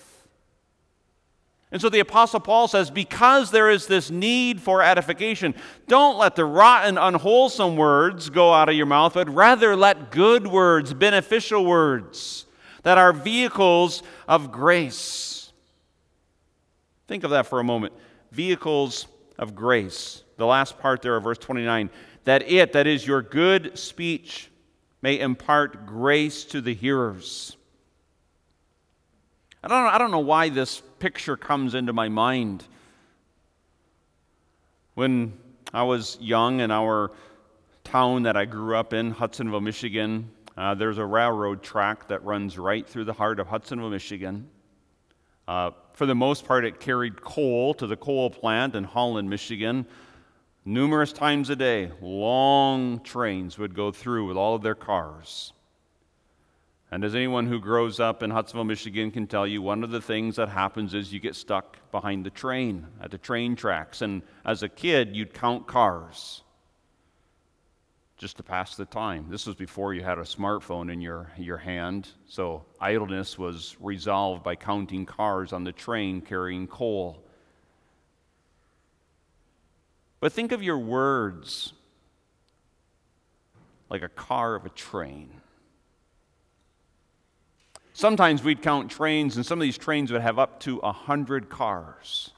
And 1.72 1.80
so 1.80 1.90
the 1.90 2.00
Apostle 2.00 2.40
Paul 2.40 2.68
says, 2.68 2.90
because 2.90 3.52
there 3.52 3.70
is 3.70 3.86
this 3.86 4.10
need 4.10 4.60
for 4.60 4.82
edification, 4.82 5.54
don't 5.88 6.18
let 6.18 6.36
the 6.36 6.46
rotten, 6.46 6.98
unwholesome 6.98 7.76
words 7.76 8.32
go 8.32 8.52
out 8.52 8.70
of 8.70 8.76
your 8.76 8.88
mouth, 8.88 9.14
but 9.14 9.30
rather 9.30 9.76
let 9.76 10.10
good 10.10 10.48
words, 10.48 10.94
beneficial 10.96 11.64
words, 11.64 12.46
that 12.82 12.98
are 12.98 13.14
vehicles 13.14 14.02
of 14.28 14.52
grace. 14.52 15.52
Think 17.08 17.24
of 17.24 17.32
that 17.32 17.46
for 17.46 17.60
a 17.60 17.64
moment. 17.64 17.94
Vehicles 18.32 19.08
of 19.38 19.56
grace. 19.56 20.24
the 20.38 20.46
last 20.46 20.80
part 20.80 21.02
there 21.02 21.16
of 21.16 21.24
verse 21.24 21.38
29, 21.38 21.90
that 22.24 22.50
it, 22.50 22.74
that 22.74 22.88
is 22.88 23.06
your 23.06 23.22
good 23.22 23.78
speech, 23.78 24.50
may 25.02 25.20
impart 25.20 25.86
grace 25.86 26.44
to 26.46 26.62
the 26.62 26.74
hearers. 26.74 27.56
I 29.64 29.68
don't, 29.68 29.84
know, 29.84 29.90
I 29.90 29.98
don't 29.98 30.12
know 30.12 30.20
why 30.20 30.50
this 30.50 30.82
picture 31.00 31.38
comes 31.38 31.74
into 31.74 31.94
my 31.94 32.10
mind. 32.10 32.66
When 34.96 35.34
I 35.74 35.84
was 35.84 36.18
young 36.20 36.60
in 36.60 36.72
our 36.72 37.12
town 37.84 38.24
that 38.24 38.36
I 38.36 38.46
grew 38.46 38.76
up 38.76 38.94
in, 38.94 39.12
Hudsonville, 39.12 39.62
Michigan, 39.62 40.30
uh, 40.58 40.76
there's 40.76 40.98
a 40.98 41.06
railroad 41.06 41.64
track 41.64 42.10
that 42.10 42.24
runs 42.24 42.58
right 42.58 42.88
through 42.88 43.06
the 43.06 43.14
heart 43.14 43.40
of 43.40 43.48
Hudsonville, 43.48 43.90
Michigan. 43.90 44.50
Uh, 45.48 45.72
for 45.94 46.06
the 46.06 46.16
most 46.16 46.46
part, 46.46 46.66
it 46.66 46.80
carried 46.80 47.22
coal 47.22 47.74
to 47.76 47.88
the 47.88 47.96
coal 47.96 48.30
plant 48.30 48.76
in 48.76 48.84
Holland, 48.84 49.30
Michigan. 49.30 49.86
Numerous 50.66 51.14
times 51.14 51.50
a 51.50 51.56
day, 51.56 51.92
long 52.02 53.00
trains 53.00 53.58
would 53.58 53.74
go 53.74 53.92
through 53.92 54.28
with 54.28 54.38
all 54.38 54.54
of 54.54 54.62
their 54.62 54.76
cars. 54.76 55.54
And 56.92 57.04
as 57.04 57.14
anyone 57.14 57.46
who 57.46 57.60
grows 57.60 58.00
up 58.00 58.24
in 58.24 58.32
Hudsonville, 58.32 58.64
Michigan 58.64 59.12
can 59.12 59.28
tell 59.28 59.46
you, 59.46 59.62
one 59.62 59.84
of 59.84 59.92
the 59.92 60.02
things 60.02 60.38
that 60.38 60.50
happens 60.50 60.96
is 60.96 61.14
you 61.14 61.20
get 61.20 61.36
stuck 61.36 61.78
behind 61.92 62.26
the 62.26 62.32
train 62.32 62.88
at 63.00 63.12
the 63.12 63.18
train 63.18 63.56
tracks. 63.56 64.02
And 64.02 64.24
as 64.44 64.64
a 64.64 64.70
kid, 64.70 65.16
you'd 65.16 65.34
count 65.34 65.68
cars 65.68 66.42
just 68.18 68.38
to 68.38 68.44
pass 68.44 68.76
the 68.76 68.86
time. 68.86 69.28
This 69.30 69.46
was 69.46 69.56
before 69.56 69.94
you 69.94 70.04
had 70.04 70.18
a 70.18 70.24
smartphone 70.24 70.92
in 70.92 71.00
your, 71.00 71.32
your 71.38 71.58
hand, 71.58 72.10
so 72.28 72.66
idleness 72.82 73.38
was 73.38 73.78
resolved 73.80 74.44
by 74.44 74.56
counting 74.56 75.06
cars 75.06 75.54
on 75.54 75.64
the 75.64 75.72
train 75.72 76.20
carrying 76.20 76.68
coal. 76.68 77.24
But 80.20 80.34
think 80.34 80.52
of 80.52 80.62
your 80.62 80.80
words 80.80 81.72
like 83.90 84.02
a 84.02 84.10
car 84.10 84.56
of 84.56 84.66
a 84.66 84.70
train. 84.70 85.30
Sometimes 88.00 88.42
we'd 88.42 88.62
count 88.62 88.90
trains, 88.90 89.36
and 89.36 89.46
some 89.46 89.60
of 89.60 89.62
these 89.62 89.78
trains 89.78 90.10
would 90.10 90.22
have 90.22 90.40
up 90.40 90.62
to 90.62 90.78
a 90.78 90.94
100 90.94 91.50
cars. 91.50 92.30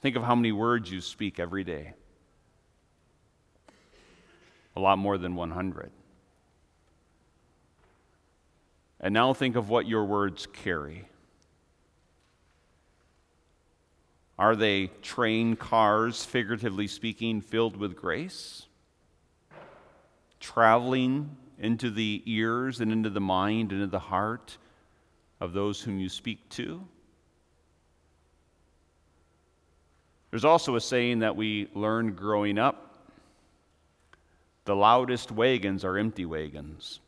Think 0.00 0.16
of 0.16 0.24
how 0.24 0.34
many 0.34 0.50
words 0.50 0.90
you 0.90 1.00
speak 1.00 1.38
every 1.38 1.62
day. 1.62 1.92
A 4.74 4.80
lot 4.80 4.98
more 4.98 5.16
than 5.16 5.36
100. 5.36 5.92
And 8.98 9.14
now 9.14 9.32
think 9.32 9.54
of 9.54 9.68
what 9.68 9.86
your 9.86 10.04
words 10.06 10.48
carry. 10.52 11.06
Are 14.36 14.56
they 14.56 14.88
train 15.02 15.54
cars, 15.54 16.24
figuratively 16.24 16.88
speaking, 16.88 17.40
filled 17.40 17.76
with 17.76 17.94
grace? 17.94 18.66
Traveling 20.40 21.36
into 21.58 21.90
the 21.90 22.22
ears 22.26 22.80
and 22.80 22.92
into 22.92 23.10
the 23.10 23.20
mind 23.20 23.72
and 23.72 23.82
into 23.82 23.90
the 23.90 23.98
heart 23.98 24.56
of 25.40 25.52
those 25.52 25.80
whom 25.80 25.98
you 25.98 26.08
speak 26.08 26.48
to. 26.50 26.86
There's 30.30 30.44
also 30.44 30.76
a 30.76 30.80
saying 30.80 31.20
that 31.20 31.36
we 31.36 31.68
learned 31.74 32.16
growing 32.16 32.58
up 32.58 32.84
the 34.64 34.74
loudest 34.74 35.30
wagons 35.30 35.84
are 35.84 35.98
empty 35.98 36.24
wagons. 36.24 37.00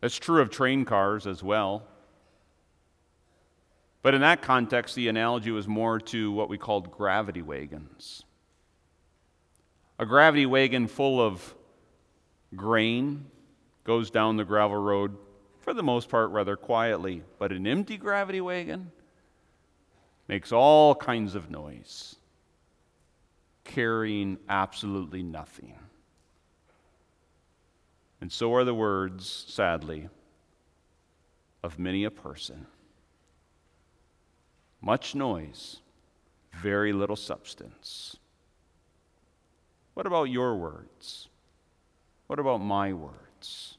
That's 0.00 0.18
true 0.18 0.40
of 0.40 0.50
train 0.50 0.84
cars 0.84 1.26
as 1.26 1.42
well. 1.42 1.82
But 4.02 4.14
in 4.14 4.20
that 4.20 4.40
context, 4.40 4.94
the 4.94 5.08
analogy 5.08 5.50
was 5.50 5.66
more 5.66 5.98
to 5.98 6.30
what 6.30 6.48
we 6.48 6.58
called 6.58 6.92
gravity 6.92 7.42
wagons. 7.42 8.22
A 9.98 10.06
gravity 10.06 10.46
wagon 10.46 10.86
full 10.86 11.20
of 11.20 11.55
Grain 12.54 13.26
goes 13.84 14.10
down 14.10 14.36
the 14.36 14.44
gravel 14.44 14.76
road, 14.76 15.16
for 15.60 15.74
the 15.74 15.82
most 15.82 16.08
part, 16.08 16.30
rather 16.30 16.56
quietly, 16.56 17.22
but 17.38 17.52
an 17.52 17.66
empty 17.66 17.96
gravity 17.96 18.40
wagon 18.40 18.92
makes 20.28 20.52
all 20.52 20.94
kinds 20.94 21.34
of 21.34 21.50
noise, 21.50 22.16
carrying 23.64 24.38
absolutely 24.48 25.22
nothing. 25.22 25.74
And 28.20 28.32
so 28.32 28.54
are 28.54 28.64
the 28.64 28.74
words, 28.74 29.44
sadly, 29.48 30.08
of 31.62 31.78
many 31.78 32.04
a 32.04 32.10
person. 32.10 32.66
Much 34.80 35.14
noise, 35.14 35.80
very 36.52 36.92
little 36.92 37.16
substance. 37.16 38.16
What 39.94 40.06
about 40.06 40.24
your 40.24 40.56
words? 40.56 41.28
What 42.26 42.38
about 42.38 42.58
my 42.58 42.92
words? 42.92 43.78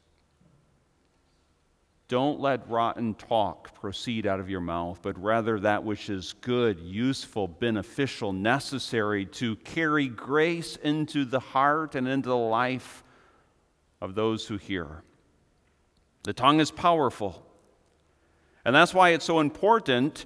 Don't 2.07 2.39
let 2.39 2.69
rotten 2.69 3.15
talk 3.15 3.73
proceed 3.73 4.25
out 4.25 4.39
of 4.39 4.49
your 4.49 4.61
mouth, 4.61 4.99
but 5.01 5.21
rather 5.21 5.59
that 5.59 5.83
which 5.83 6.09
is 6.09 6.33
good, 6.39 6.79
useful, 6.79 7.49
beneficial, 7.49 8.31
necessary 8.31 9.25
to 9.25 9.57
carry 9.57 10.07
grace 10.07 10.77
into 10.77 11.25
the 11.25 11.41
heart 11.41 11.95
and 11.95 12.07
into 12.07 12.29
the 12.29 12.37
life 12.37 13.03
of 13.99 14.15
those 14.15 14.47
who 14.47 14.55
hear. 14.55 15.03
The 16.23 16.31
tongue 16.31 16.61
is 16.61 16.71
powerful. 16.71 17.43
And 18.63 18.73
that's 18.73 18.93
why 18.93 19.09
it's 19.09 19.25
so 19.25 19.41
important 19.41 20.25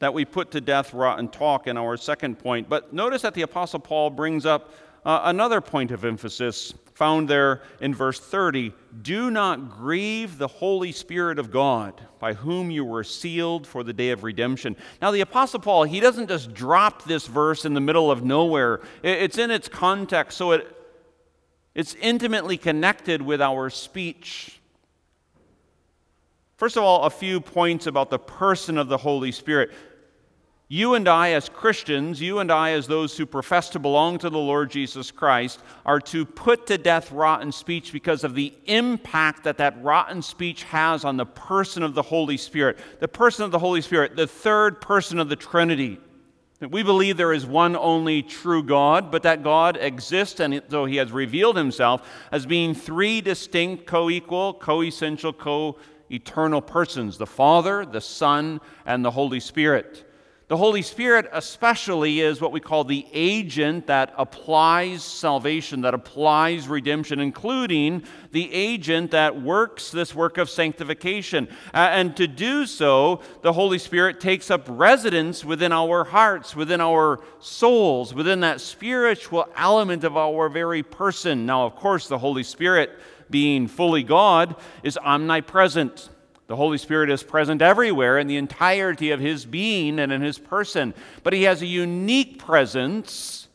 that 0.00 0.12
we 0.12 0.26
put 0.26 0.50
to 0.50 0.60
death 0.60 0.92
rotten 0.92 1.28
talk 1.28 1.66
in 1.66 1.78
our 1.78 1.96
second 1.96 2.38
point. 2.38 2.68
But 2.68 2.92
notice 2.92 3.22
that 3.22 3.32
the 3.32 3.42
Apostle 3.42 3.80
Paul 3.80 4.10
brings 4.10 4.44
up 4.44 4.72
uh, 5.06 5.22
another 5.24 5.62
point 5.62 5.90
of 5.90 6.04
emphasis 6.04 6.74
found 6.94 7.28
there 7.28 7.60
in 7.80 7.94
verse 7.94 8.18
30 8.18 8.72
Do 9.02 9.30
not 9.30 9.70
grieve 9.70 10.38
the 10.38 10.48
Holy 10.48 10.92
Spirit 10.92 11.38
of 11.38 11.50
God, 11.50 12.00
by 12.18 12.34
whom 12.34 12.70
you 12.70 12.84
were 12.84 13.04
sealed 13.04 13.66
for 13.66 13.82
the 13.82 13.92
day 13.92 14.10
of 14.10 14.24
redemption. 14.24 14.76
Now, 15.02 15.10
the 15.10 15.20
Apostle 15.20 15.60
Paul, 15.60 15.84
he 15.84 16.00
doesn't 16.00 16.28
just 16.28 16.54
drop 16.54 17.04
this 17.04 17.26
verse 17.26 17.64
in 17.64 17.74
the 17.74 17.80
middle 17.80 18.10
of 18.10 18.24
nowhere, 18.24 18.80
it's 19.02 19.38
in 19.38 19.50
its 19.50 19.68
context, 19.68 20.38
so 20.38 20.52
it, 20.52 20.70
it's 21.74 21.94
intimately 21.96 22.56
connected 22.56 23.20
with 23.20 23.42
our 23.42 23.68
speech. 23.68 24.60
First 26.56 26.76
of 26.76 26.84
all, 26.84 27.02
a 27.02 27.10
few 27.10 27.40
points 27.40 27.88
about 27.88 28.10
the 28.10 28.18
person 28.18 28.78
of 28.78 28.88
the 28.88 28.96
Holy 28.96 29.32
Spirit. 29.32 29.72
You 30.74 30.94
and 30.94 31.06
I, 31.06 31.30
as 31.34 31.48
Christians, 31.48 32.20
you 32.20 32.40
and 32.40 32.50
I, 32.50 32.72
as 32.72 32.88
those 32.88 33.16
who 33.16 33.26
profess 33.26 33.68
to 33.68 33.78
belong 33.78 34.18
to 34.18 34.28
the 34.28 34.40
Lord 34.40 34.72
Jesus 34.72 35.12
Christ, 35.12 35.62
are 35.86 36.00
to 36.00 36.26
put 36.26 36.66
to 36.66 36.76
death 36.76 37.12
rotten 37.12 37.52
speech 37.52 37.92
because 37.92 38.24
of 38.24 38.34
the 38.34 38.52
impact 38.66 39.44
that 39.44 39.58
that 39.58 39.80
rotten 39.84 40.20
speech 40.20 40.64
has 40.64 41.04
on 41.04 41.16
the 41.16 41.26
person 41.26 41.84
of 41.84 41.94
the 41.94 42.02
Holy 42.02 42.36
Spirit. 42.36 42.76
The 42.98 43.06
person 43.06 43.44
of 43.44 43.52
the 43.52 43.58
Holy 43.60 43.82
Spirit, 43.82 44.16
the 44.16 44.26
third 44.26 44.80
person 44.80 45.20
of 45.20 45.28
the 45.28 45.36
Trinity. 45.36 46.00
We 46.60 46.82
believe 46.82 47.16
there 47.16 47.32
is 47.32 47.46
one 47.46 47.76
only 47.76 48.22
true 48.24 48.64
God, 48.64 49.12
but 49.12 49.22
that 49.22 49.44
God 49.44 49.76
exists, 49.76 50.40
and 50.40 50.60
so 50.68 50.86
he 50.86 50.96
has 50.96 51.12
revealed 51.12 51.56
himself 51.56 52.04
as 52.32 52.46
being 52.46 52.74
three 52.74 53.20
distinct, 53.20 53.86
co 53.86 54.10
equal, 54.10 54.54
co 54.54 54.82
essential, 54.82 55.32
co 55.32 55.76
eternal 56.10 56.60
persons 56.60 57.16
the 57.16 57.26
Father, 57.26 57.86
the 57.86 58.00
Son, 58.00 58.60
and 58.84 59.04
the 59.04 59.12
Holy 59.12 59.38
Spirit. 59.38 60.10
The 60.54 60.58
Holy 60.58 60.82
Spirit, 60.82 61.28
especially, 61.32 62.20
is 62.20 62.40
what 62.40 62.52
we 62.52 62.60
call 62.60 62.84
the 62.84 63.08
agent 63.12 63.88
that 63.88 64.14
applies 64.16 65.02
salvation, 65.02 65.80
that 65.80 65.94
applies 65.94 66.68
redemption, 66.68 67.18
including 67.18 68.04
the 68.30 68.54
agent 68.54 69.10
that 69.10 69.42
works 69.42 69.90
this 69.90 70.14
work 70.14 70.38
of 70.38 70.48
sanctification. 70.48 71.48
and 71.72 72.16
to 72.16 72.28
do 72.28 72.66
so, 72.66 73.20
the 73.42 73.52
Holy 73.52 73.80
Spirit 73.80 74.20
takes 74.20 74.48
up 74.48 74.64
residence 74.68 75.44
within 75.44 75.72
our 75.72 76.04
hearts, 76.04 76.54
within 76.54 76.80
our 76.80 77.18
souls, 77.40 78.14
within 78.14 78.38
that 78.42 78.60
spiritual 78.60 79.48
element 79.56 80.04
of 80.04 80.16
our 80.16 80.48
very 80.48 80.84
person. 80.84 81.46
Now, 81.46 81.66
of 81.66 81.74
course, 81.74 82.06
the 82.06 82.18
Holy 82.18 82.44
Spirit, 82.44 82.96
being 83.28 83.66
fully 83.66 84.04
God, 84.04 84.54
is 84.84 84.96
omnipresent. 84.98 86.10
The 86.46 86.56
Holy 86.56 86.76
Spirit 86.76 87.10
is 87.10 87.22
present 87.22 87.62
everywhere 87.62 88.18
in 88.18 88.26
the 88.26 88.36
entirety 88.36 89.10
of 89.10 89.20
his 89.20 89.46
being 89.46 89.98
and 89.98 90.12
in 90.12 90.20
his 90.20 90.38
person, 90.38 90.92
but 91.22 91.32
he 91.32 91.44
has 91.44 91.62
a 91.62 91.66
unique 91.66 92.38
presence 92.38 93.48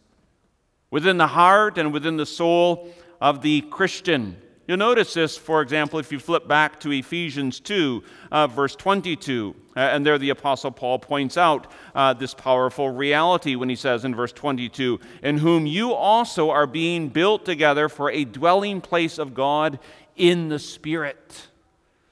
within 0.89 1.17
the 1.17 1.27
heart 1.27 1.77
and 1.77 1.93
within 1.93 2.17
the 2.17 2.25
soul 2.25 2.91
of 3.21 3.41
the 3.41 3.61
Christian. 3.61 4.37
You'll 4.67 4.77
notice 4.77 5.15
this, 5.15 5.35
for 5.35 5.61
example, 5.61 5.97
if 5.97 6.11
you 6.11 6.19
flip 6.19 6.47
back 6.47 6.79
to 6.81 6.91
Ephesians 6.91 7.59
2, 7.59 8.03
uh, 8.31 8.47
verse 8.47 8.75
22. 8.75 9.55
Uh, 9.75 9.79
and 9.79 10.05
there 10.05 10.19
the 10.19 10.29
Apostle 10.29 10.69
Paul 10.69 10.99
points 10.99 11.37
out 11.37 11.71
uh, 11.95 12.13
this 12.13 12.35
powerful 12.35 12.89
reality 12.91 13.55
when 13.55 13.69
he 13.69 13.75
says 13.75 14.05
in 14.05 14.13
verse 14.13 14.31
22 14.31 14.99
In 15.23 15.39
whom 15.39 15.65
you 15.65 15.93
also 15.93 16.51
are 16.51 16.67
being 16.67 17.09
built 17.09 17.45
together 17.45 17.89
for 17.89 18.11
a 18.11 18.25
dwelling 18.25 18.79
place 18.79 19.17
of 19.17 19.33
God 19.33 19.79
in 20.15 20.49
the 20.49 20.59
Spirit. 20.59 21.48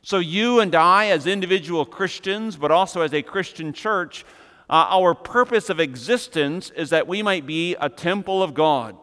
So, 0.07 0.19
you 0.19 0.61
and 0.61 0.73
I, 0.73 1.07
as 1.07 1.27
individual 1.27 1.83
Christians, 1.85 2.55
but 2.55 2.71
also 2.71 3.01
as 3.01 3.13
a 3.13 3.21
Christian 3.21 3.73
church, 3.73 4.23
uh, 4.69 4.87
our 4.89 5.13
purpose 5.13 5.69
of 5.69 5.81
existence 5.81 6.69
is 6.69 6.91
that 6.91 7.09
we 7.09 7.21
might 7.21 7.45
be 7.45 7.75
a 7.75 7.89
temple 7.89 8.41
of 8.41 8.53
God, 8.53 8.95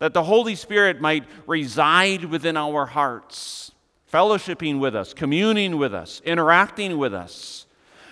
that 0.00 0.12
the 0.12 0.24
Holy 0.24 0.54
Spirit 0.54 1.00
might 1.00 1.24
reside 1.46 2.26
within 2.26 2.58
our 2.58 2.84
hearts, 2.84 3.72
fellowshipping 4.12 4.80
with 4.80 4.94
us, 4.94 5.14
communing 5.14 5.78
with 5.78 5.94
us, 5.94 6.20
interacting 6.26 6.98
with 6.98 7.14
us. 7.14 7.64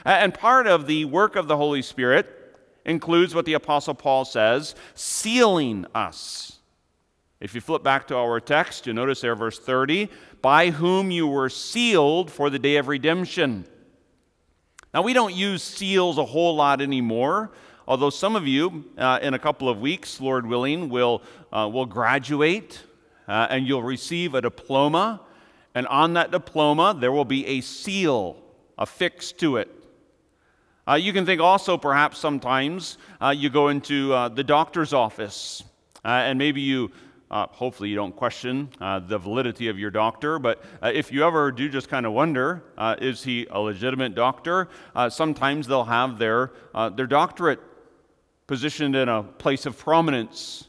And 0.07 0.33
part 0.33 0.67
of 0.67 0.87
the 0.87 1.05
work 1.05 1.37
of 1.37 1.49
the 1.49 1.59
Holy 1.59 1.83
Spirit 1.83 2.57
includes 2.87 3.35
what 3.35 3.45
the 3.45 3.53
Apostle 3.53 3.93
Paul 3.93 4.25
says 4.25 4.75
sealing 4.95 5.85
us. 5.95 6.56
If 7.39 7.55
you 7.55 7.61
flip 7.61 7.83
back 7.83 8.07
to 8.09 8.17
our 8.17 8.41
text, 8.41 8.87
you 8.87 8.95
notice 8.95 9.21
there, 9.21 9.35
verse 9.35 9.59
30, 9.59 10.09
by 10.41 10.71
whom 10.71 11.11
you 11.11 11.27
were 11.27 11.51
sealed 11.51 12.31
for 12.31 12.49
the 12.49 12.59
day 12.59 12.77
of 12.77 12.89
redemption. 12.89 13.67
Now, 14.95 15.03
we 15.03 15.13
don't 15.13 15.35
use 15.35 15.63
seals 15.63 16.17
a 16.17 16.25
whole 16.25 16.57
lot 16.57 16.81
anymore, 16.81 17.53
although 17.87 18.09
some 18.09 18.37
of 18.37 18.47
you, 18.47 18.87
uh, 18.97 19.19
in 19.21 19.35
a 19.35 19.39
couple 19.39 19.69
of 19.69 19.81
weeks, 19.81 20.19
Lord 20.19 20.47
willing, 20.47 20.89
will, 20.89 21.21
uh, 21.53 21.69
will 21.71 21.85
graduate 21.85 22.83
uh, 23.29 23.49
and 23.51 23.67
you'll 23.67 23.83
receive 23.83 24.35
a 24.35 24.41
diploma. 24.41 25.21
And 25.75 25.87
on 25.89 26.15
that 26.15 26.31
diploma, 26.31 26.97
there 26.99 27.13
will 27.13 27.27
be 27.27 27.47
a 27.47 27.61
seal 27.61 28.43
affixed 28.79 29.39
to 29.41 29.59
it. 29.59 29.71
Uh, 30.89 30.95
you 30.95 31.13
can 31.13 31.27
think 31.27 31.43
also, 31.43 31.77
perhaps, 31.77 32.17
sometimes 32.17 32.97
uh, 33.21 33.35
you 33.37 33.51
go 33.51 33.69
into 33.69 34.15
uh, 34.15 34.31
the 34.31 34.45
doctor's 34.45 34.95
office 34.95 35.63
and 36.03 36.39
maybe 36.39 36.61
you 36.61 36.89
uh, 37.29 37.47
hopefully, 37.49 37.89
you 37.89 37.97
don't 37.97 38.15
question 38.15 38.69
uh, 38.81 39.01
the 39.01 39.19
validity 39.19 39.69
of 39.69 39.79
your 39.79 39.91
doctor, 39.91 40.39
but 40.39 40.63
uh, 40.81 40.93
if 40.95 41.11
you 41.11 41.25
ever 41.25 41.51
do 41.51 41.69
just 41.69 41.89
kind 41.89 42.07
of 42.07 42.13
wonder, 42.13 42.63
uh, 42.79 42.95
is 43.01 43.25
he 43.25 43.47
a 43.51 43.59
legitimate 43.59 44.15
doctor? 44.15 44.69
Uh, 44.95 45.11
sometimes 45.11 45.67
they'll 45.67 45.85
have 45.85 46.19
their, 46.19 46.53
uh, 46.73 46.89
their 46.89 47.09
doctorate 47.09 47.59
positioned 48.47 48.95
in 48.95 49.09
a 49.09 49.25
place 49.25 49.67
of 49.67 49.77
prominence. 49.77 50.69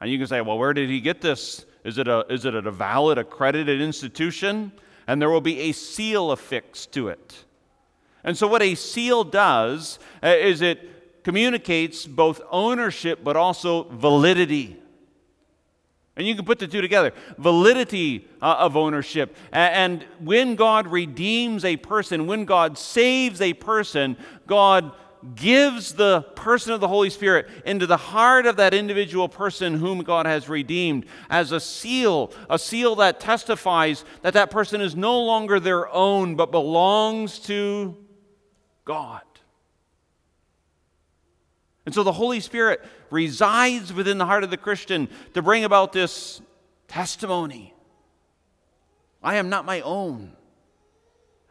And 0.00 0.08
you 0.08 0.18
can 0.18 0.28
say, 0.28 0.40
well, 0.40 0.56
where 0.56 0.72
did 0.72 0.88
he 0.88 1.00
get 1.00 1.20
this? 1.20 1.66
Is 1.82 1.98
it, 1.98 2.06
a, 2.06 2.24
is 2.30 2.44
it 2.44 2.54
at 2.54 2.66
a 2.66 2.70
valid, 2.70 3.18
accredited 3.18 3.80
institution? 3.80 4.70
And 5.08 5.20
there 5.20 5.30
will 5.30 5.40
be 5.40 5.62
a 5.62 5.72
seal 5.72 6.30
affixed 6.30 6.92
to 6.92 7.08
it. 7.08 7.44
And 8.22 8.36
so, 8.36 8.46
what 8.46 8.62
a 8.62 8.74
seal 8.74 9.24
does 9.24 9.98
is 10.22 10.60
it 10.60 11.24
communicates 11.24 12.06
both 12.06 12.40
ownership 12.50 13.20
but 13.24 13.36
also 13.36 13.84
validity. 13.84 14.76
And 16.18 16.26
you 16.26 16.34
can 16.34 16.44
put 16.44 16.58
the 16.58 16.66
two 16.66 16.80
together 16.80 17.12
validity 17.38 18.28
uh, 18.42 18.56
of 18.58 18.76
ownership. 18.76 19.34
And 19.52 20.04
when 20.18 20.56
God 20.56 20.88
redeems 20.88 21.64
a 21.64 21.76
person, 21.76 22.26
when 22.26 22.44
God 22.44 22.76
saves 22.76 23.40
a 23.40 23.54
person, 23.54 24.16
God 24.46 24.92
gives 25.34 25.94
the 25.94 26.22
person 26.34 26.72
of 26.72 26.80
the 26.80 26.88
Holy 26.88 27.10
Spirit 27.10 27.48
into 27.64 27.86
the 27.86 27.96
heart 27.96 28.46
of 28.46 28.56
that 28.56 28.74
individual 28.74 29.28
person 29.28 29.74
whom 29.74 30.02
God 30.02 30.26
has 30.26 30.48
redeemed 30.48 31.06
as 31.30 31.52
a 31.52 31.60
seal, 31.60 32.32
a 32.50 32.58
seal 32.58 32.96
that 32.96 33.20
testifies 33.20 34.04
that 34.22 34.34
that 34.34 34.50
person 34.50 34.80
is 34.80 34.94
no 34.94 35.20
longer 35.20 35.60
their 35.60 35.88
own 35.92 36.34
but 36.34 36.50
belongs 36.50 37.38
to 37.40 37.96
God. 38.84 39.22
And 41.88 41.94
so 41.94 42.02
the 42.02 42.12
Holy 42.12 42.40
Spirit 42.40 42.84
resides 43.08 43.94
within 43.94 44.18
the 44.18 44.26
heart 44.26 44.44
of 44.44 44.50
the 44.50 44.58
Christian 44.58 45.08
to 45.32 45.40
bring 45.40 45.64
about 45.64 45.94
this 45.94 46.42
testimony. 46.86 47.72
I 49.22 49.36
am 49.36 49.48
not 49.48 49.64
my 49.64 49.80
own. 49.80 50.32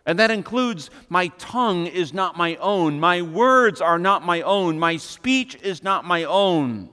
And 0.06 0.20
that 0.20 0.30
includes 0.30 0.92
my 1.10 1.30
tongue 1.40 1.88
is 1.88 2.14
not 2.14 2.38
my 2.38 2.56
own, 2.58 3.00
my 3.00 3.24
words 3.24 3.82
are 3.82 3.98
not 3.98 4.24
my 4.24 4.44
own, 4.44 4.78
my 4.78 4.98
speech 4.98 5.58
is 5.64 5.82
not 5.82 6.06
my 6.06 6.26
own. 6.26 6.90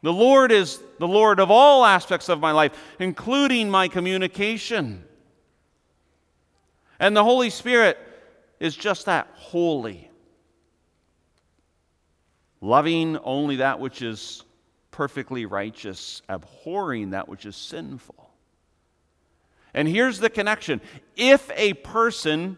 The 0.00 0.10
Lord 0.10 0.50
is 0.50 0.82
the 0.98 1.06
Lord 1.06 1.40
of 1.40 1.50
all 1.50 1.84
aspects 1.84 2.30
of 2.30 2.40
my 2.40 2.52
life, 2.52 2.72
including 2.98 3.68
my 3.68 3.86
communication. 3.86 5.04
And 6.98 7.14
the 7.14 7.24
Holy 7.24 7.50
Spirit 7.50 7.98
is 8.60 8.74
just 8.74 9.04
that 9.04 9.28
holy 9.34 10.07
loving 12.60 13.16
only 13.18 13.56
that 13.56 13.80
which 13.80 14.02
is 14.02 14.44
perfectly 14.90 15.46
righteous, 15.46 16.22
abhorring 16.28 17.10
that 17.10 17.28
which 17.28 17.46
is 17.46 17.56
sinful. 17.56 18.30
And 19.74 19.86
here's 19.86 20.18
the 20.18 20.30
connection 20.30 20.80
if 21.16 21.50
a 21.54 21.74
person 21.74 22.56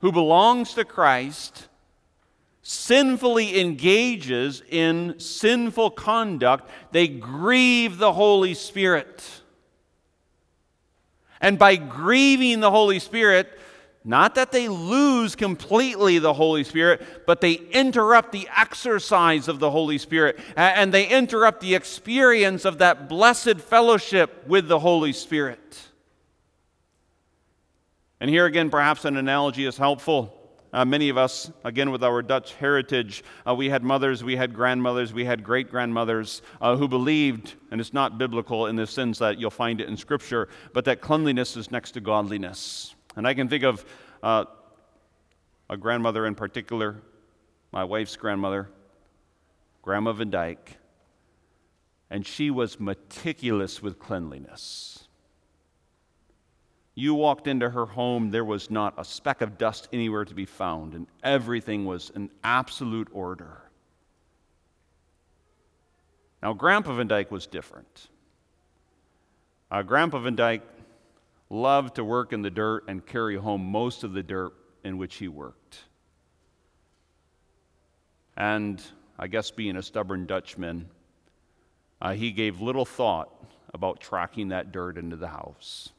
who 0.00 0.12
belongs 0.12 0.74
to 0.74 0.84
Christ 0.84 1.68
sinfully 2.62 3.60
engages 3.60 4.62
in 4.68 5.18
sinful 5.18 5.90
conduct, 5.90 6.70
they 6.92 7.08
grieve 7.08 7.98
the 7.98 8.12
Holy 8.12 8.54
Spirit. 8.54 9.22
And 11.40 11.58
by 11.58 11.76
grieving 11.76 12.60
the 12.60 12.70
Holy 12.70 12.98
Spirit, 13.00 13.58
not 14.06 14.34
that 14.34 14.52
they 14.52 14.68
lose 14.68 15.34
completely 15.34 16.18
the 16.18 16.34
Holy 16.34 16.62
Spirit, 16.62 17.24
but 17.26 17.40
they 17.40 17.54
interrupt 17.54 18.32
the 18.32 18.46
exercise 18.54 19.48
of 19.48 19.60
the 19.60 19.70
Holy 19.70 19.96
Spirit 19.96 20.38
and 20.56 20.92
they 20.92 21.08
interrupt 21.08 21.62
the 21.62 21.74
experience 21.74 22.66
of 22.66 22.78
that 22.78 23.08
blessed 23.08 23.58
fellowship 23.60 24.46
with 24.46 24.68
the 24.68 24.78
Holy 24.78 25.14
Spirit. 25.14 25.80
And 28.20 28.28
here 28.28 28.44
again, 28.44 28.68
perhaps 28.68 29.06
an 29.06 29.16
analogy 29.16 29.64
is 29.64 29.78
helpful. 29.78 30.34
Uh, 30.74 30.84
many 30.84 31.08
of 31.08 31.16
us, 31.16 31.50
again, 31.62 31.90
with 31.90 32.02
our 32.02 32.20
Dutch 32.20 32.54
heritage, 32.54 33.22
uh, 33.48 33.54
we 33.54 33.70
had 33.70 33.84
mothers, 33.84 34.24
we 34.24 34.36
had 34.36 34.52
grandmothers, 34.52 35.14
we 35.14 35.24
had 35.24 35.44
great 35.44 35.70
grandmothers 35.70 36.42
uh, 36.60 36.76
who 36.76 36.88
believed, 36.88 37.54
and 37.70 37.80
it's 37.80 37.92
not 37.92 38.18
biblical 38.18 38.66
in 38.66 38.76
the 38.76 38.86
sense 38.86 39.18
that 39.18 39.38
you'll 39.38 39.50
find 39.50 39.80
it 39.80 39.88
in 39.88 39.96
Scripture, 39.96 40.48
but 40.72 40.84
that 40.84 41.00
cleanliness 41.00 41.56
is 41.56 41.70
next 41.70 41.92
to 41.92 42.00
godliness. 42.00 42.94
And 43.16 43.26
I 43.26 43.34
can 43.34 43.48
think 43.48 43.64
of 43.64 43.84
uh, 44.22 44.44
a 45.70 45.76
grandmother 45.76 46.26
in 46.26 46.34
particular, 46.34 47.00
my 47.72 47.84
wife's 47.84 48.16
grandmother, 48.16 48.68
Grandma 49.82 50.12
Van 50.12 50.30
Dyke, 50.30 50.78
and 52.10 52.26
she 52.26 52.50
was 52.50 52.78
meticulous 52.78 53.82
with 53.82 53.98
cleanliness. 53.98 55.08
You 56.94 57.14
walked 57.14 57.48
into 57.48 57.70
her 57.70 57.86
home, 57.86 58.30
there 58.30 58.44
was 58.44 58.70
not 58.70 58.94
a 58.96 59.04
speck 59.04 59.40
of 59.40 59.58
dust 59.58 59.88
anywhere 59.92 60.24
to 60.24 60.34
be 60.34 60.46
found, 60.46 60.94
and 60.94 61.06
everything 61.22 61.84
was 61.84 62.10
in 62.14 62.30
absolute 62.44 63.08
order. 63.12 63.62
Now, 66.40 66.52
Grandpa 66.52 66.94
Van 66.94 67.08
Dyke 67.08 67.30
was 67.30 67.46
different. 67.46 68.08
Uh, 69.70 69.82
Grandpa 69.82 70.18
Van 70.20 70.36
Dyke 70.36 70.62
loved 71.54 71.94
to 71.94 72.04
work 72.04 72.32
in 72.32 72.42
the 72.42 72.50
dirt 72.50 72.84
and 72.88 73.06
carry 73.06 73.36
home 73.36 73.62
most 73.64 74.04
of 74.04 74.12
the 74.12 74.22
dirt 74.22 74.52
in 74.82 74.98
which 74.98 75.16
he 75.16 75.28
worked. 75.28 75.84
And 78.36 78.82
I 79.18 79.28
guess 79.28 79.50
being 79.50 79.76
a 79.76 79.82
stubborn 79.82 80.26
Dutchman, 80.26 80.88
uh, 82.02 82.12
he 82.12 82.32
gave 82.32 82.60
little 82.60 82.84
thought 82.84 83.30
about 83.72 84.00
tracking 84.00 84.48
that 84.48 84.72
dirt 84.72 84.98
into 84.98 85.16
the 85.16 85.28
house. 85.28 85.90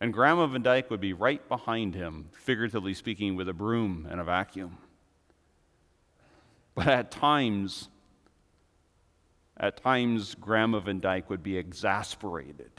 And 0.00 0.12
Grandma 0.12 0.46
Van 0.46 0.62
Dyke 0.62 0.90
would 0.90 1.00
be 1.00 1.12
right 1.12 1.46
behind 1.48 1.94
him, 1.94 2.28
figuratively 2.32 2.94
speaking, 2.94 3.36
with 3.36 3.48
a 3.48 3.54
broom 3.54 4.06
and 4.10 4.20
a 4.20 4.24
vacuum. 4.24 4.76
But 6.74 6.88
at 6.88 7.10
times, 7.10 7.88
at 9.56 9.82
times, 9.82 10.34
Grandma 10.34 10.80
Van 10.80 10.98
Dyke 10.98 11.30
would 11.30 11.42
be 11.42 11.56
exasperated 11.56 12.72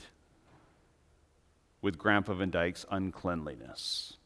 with 1.82 1.98
Grandpa 1.98 2.34
Van 2.34 2.50
Dyke's 2.50 2.86
uncleanliness. 2.92 4.18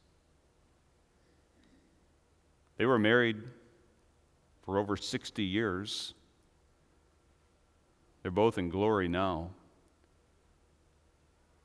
They 2.77 2.85
were 2.85 2.97
married 2.97 3.37
for 4.65 4.77
over 4.77 4.95
60 4.95 5.43
years. 5.43 6.13
They're 8.23 8.31
both 8.31 8.57
in 8.57 8.69
glory 8.69 9.07
now. 9.07 9.51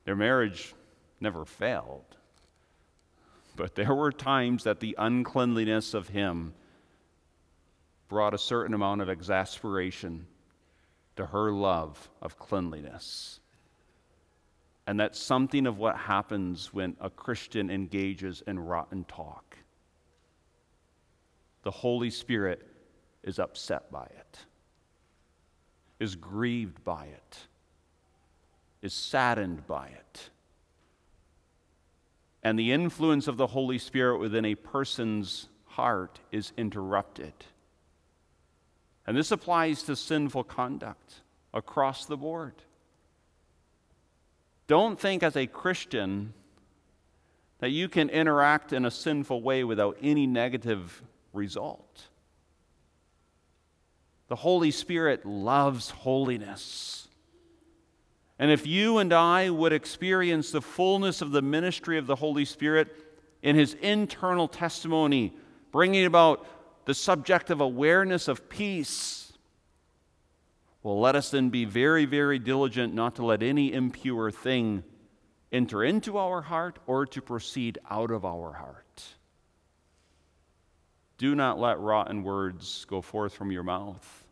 Their 0.04 0.16
marriage 0.16 0.74
never 1.20 1.44
failed. 1.44 2.16
But 3.56 3.74
there 3.74 3.94
were 3.94 4.12
times 4.12 4.64
that 4.64 4.80
the 4.80 4.96
uncleanliness 4.98 5.94
of 5.94 6.08
him 6.08 6.52
brought 8.08 8.34
a 8.34 8.38
certain 8.38 8.74
amount 8.74 9.00
of 9.00 9.08
exasperation 9.08 10.26
to 11.16 11.26
her 11.26 11.52
love 11.52 12.10
of 12.22 12.38
cleanliness. 12.38 13.40
And 14.86 15.00
that's 15.00 15.18
something 15.18 15.66
of 15.66 15.78
what 15.78 15.96
happens 15.96 16.72
when 16.74 16.96
a 17.00 17.10
Christian 17.10 17.70
engages 17.70 18.42
in 18.46 18.58
rotten 18.58 19.04
talk. 19.04 19.58
The 21.62 21.70
Holy 21.70 22.10
Spirit 22.10 22.66
is 23.22 23.38
upset 23.38 23.90
by 23.90 24.04
it, 24.04 24.38
is 25.98 26.16
grieved 26.16 26.84
by 26.84 27.06
it, 27.06 27.38
is 28.82 28.92
saddened 28.92 29.66
by 29.66 29.86
it. 29.88 30.30
and 32.44 32.58
the 32.58 32.72
influence 32.72 33.26
of 33.26 33.38
the 33.38 33.46
Holy 33.46 33.78
Spirit 33.78 34.18
within 34.18 34.44
a 34.44 34.54
person's 34.54 35.48
heart 35.64 36.20
is 36.30 36.52
interrupted. 36.58 37.32
And 39.06 39.16
this 39.16 39.30
applies 39.30 39.82
to 39.84 39.96
sinful 39.96 40.44
conduct 40.44 41.22
across 41.52 42.06
the 42.06 42.16
board. 42.16 42.54
Don't 44.66 44.98
think 44.98 45.22
as 45.22 45.36
a 45.36 45.46
Christian 45.46 46.32
that 47.58 47.70
you 47.70 47.88
can 47.88 48.08
interact 48.08 48.72
in 48.72 48.84
a 48.84 48.90
sinful 48.90 49.42
way 49.42 49.62
without 49.64 49.96
any 50.00 50.26
negative 50.26 51.02
result. 51.32 52.08
The 54.28 54.36
Holy 54.36 54.70
Spirit 54.70 55.26
loves 55.26 55.90
holiness. 55.90 57.08
And 58.38 58.50
if 58.50 58.66
you 58.66 58.98
and 58.98 59.12
I 59.12 59.50
would 59.50 59.72
experience 59.72 60.50
the 60.50 60.62
fullness 60.62 61.22
of 61.22 61.30
the 61.30 61.42
ministry 61.42 61.98
of 61.98 62.06
the 62.06 62.16
Holy 62.16 62.44
Spirit 62.44 62.94
in 63.42 63.54
his 63.54 63.74
internal 63.74 64.48
testimony, 64.48 65.34
bringing 65.70 66.06
about 66.06 66.46
the 66.84 66.94
subjective 66.94 67.60
awareness 67.60 68.28
of 68.28 68.48
peace, 68.48 69.32
well, 70.82 71.00
let 71.00 71.16
us 71.16 71.30
then 71.30 71.48
be 71.48 71.64
very, 71.64 72.04
very 72.04 72.38
diligent 72.38 72.94
not 72.94 73.16
to 73.16 73.24
let 73.24 73.42
any 73.42 73.72
impure 73.72 74.30
thing 74.30 74.84
enter 75.50 75.82
into 75.82 76.18
our 76.18 76.42
heart 76.42 76.78
or 76.86 77.06
to 77.06 77.22
proceed 77.22 77.78
out 77.88 78.10
of 78.10 78.24
our 78.24 78.52
heart. 78.52 79.02
Do 81.16 81.34
not 81.34 81.58
let 81.58 81.78
rotten 81.78 82.22
words 82.22 82.84
go 82.86 83.00
forth 83.00 83.34
from 83.34 83.50
your 83.50 83.62
mouth, 83.62 84.24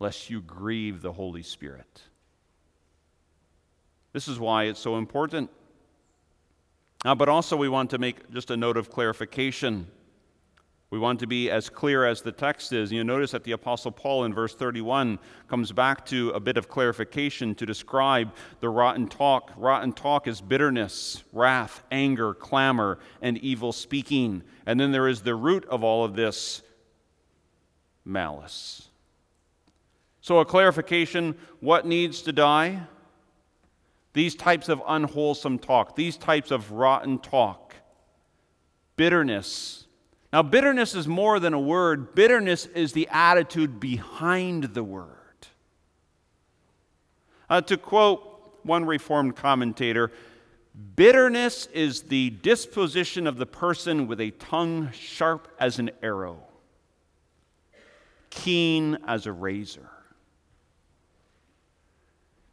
lest 0.00 0.30
you 0.30 0.40
grieve 0.40 1.02
the 1.02 1.12
Holy 1.12 1.42
Spirit. 1.42 2.02
This 4.12 4.26
is 4.26 4.40
why 4.40 4.64
it's 4.64 4.80
so 4.80 4.96
important. 4.96 5.50
Uh, 7.04 7.14
but 7.14 7.28
also, 7.28 7.56
we 7.56 7.68
want 7.68 7.90
to 7.90 7.98
make 7.98 8.30
just 8.32 8.50
a 8.50 8.56
note 8.56 8.76
of 8.76 8.90
clarification. 8.90 9.86
We 10.96 11.00
want 11.00 11.20
to 11.20 11.26
be 11.26 11.50
as 11.50 11.68
clear 11.68 12.06
as 12.06 12.22
the 12.22 12.32
text 12.32 12.72
is. 12.72 12.90
You 12.90 13.04
notice 13.04 13.32
that 13.32 13.44
the 13.44 13.52
Apostle 13.52 13.90
Paul 13.90 14.24
in 14.24 14.32
verse 14.32 14.54
31 14.54 15.18
comes 15.46 15.70
back 15.70 16.06
to 16.06 16.30
a 16.30 16.40
bit 16.40 16.56
of 16.56 16.70
clarification 16.70 17.54
to 17.56 17.66
describe 17.66 18.34
the 18.60 18.70
rotten 18.70 19.06
talk. 19.06 19.52
Rotten 19.58 19.92
talk 19.92 20.26
is 20.26 20.40
bitterness, 20.40 21.22
wrath, 21.34 21.82
anger, 21.92 22.32
clamor, 22.32 22.98
and 23.20 23.36
evil 23.36 23.74
speaking. 23.74 24.42
And 24.64 24.80
then 24.80 24.90
there 24.90 25.06
is 25.06 25.20
the 25.20 25.34
root 25.34 25.66
of 25.66 25.84
all 25.84 26.02
of 26.02 26.16
this 26.16 26.62
malice. 28.06 28.88
So, 30.22 30.38
a 30.38 30.46
clarification 30.46 31.36
what 31.60 31.84
needs 31.84 32.22
to 32.22 32.32
die? 32.32 32.80
These 34.14 34.34
types 34.34 34.70
of 34.70 34.80
unwholesome 34.88 35.58
talk, 35.58 35.94
these 35.94 36.16
types 36.16 36.50
of 36.50 36.72
rotten 36.72 37.18
talk, 37.18 37.74
bitterness. 38.96 39.85
Now, 40.36 40.42
bitterness 40.42 40.94
is 40.94 41.08
more 41.08 41.40
than 41.40 41.54
a 41.54 41.58
word, 41.58 42.14
bitterness 42.14 42.66
is 42.66 42.92
the 42.92 43.08
attitude 43.10 43.80
behind 43.80 44.64
the 44.64 44.84
word. 44.84 45.08
Uh, 47.48 47.62
to 47.62 47.78
quote 47.78 48.58
one 48.62 48.84
Reformed 48.84 49.34
commentator, 49.34 50.12
bitterness 50.94 51.68
is 51.72 52.02
the 52.02 52.28
disposition 52.28 53.26
of 53.26 53.38
the 53.38 53.46
person 53.46 54.06
with 54.08 54.20
a 54.20 54.30
tongue 54.32 54.90
sharp 54.92 55.48
as 55.58 55.78
an 55.78 55.90
arrow, 56.02 56.42
keen 58.28 58.98
as 59.06 59.24
a 59.24 59.32
razor. 59.32 59.88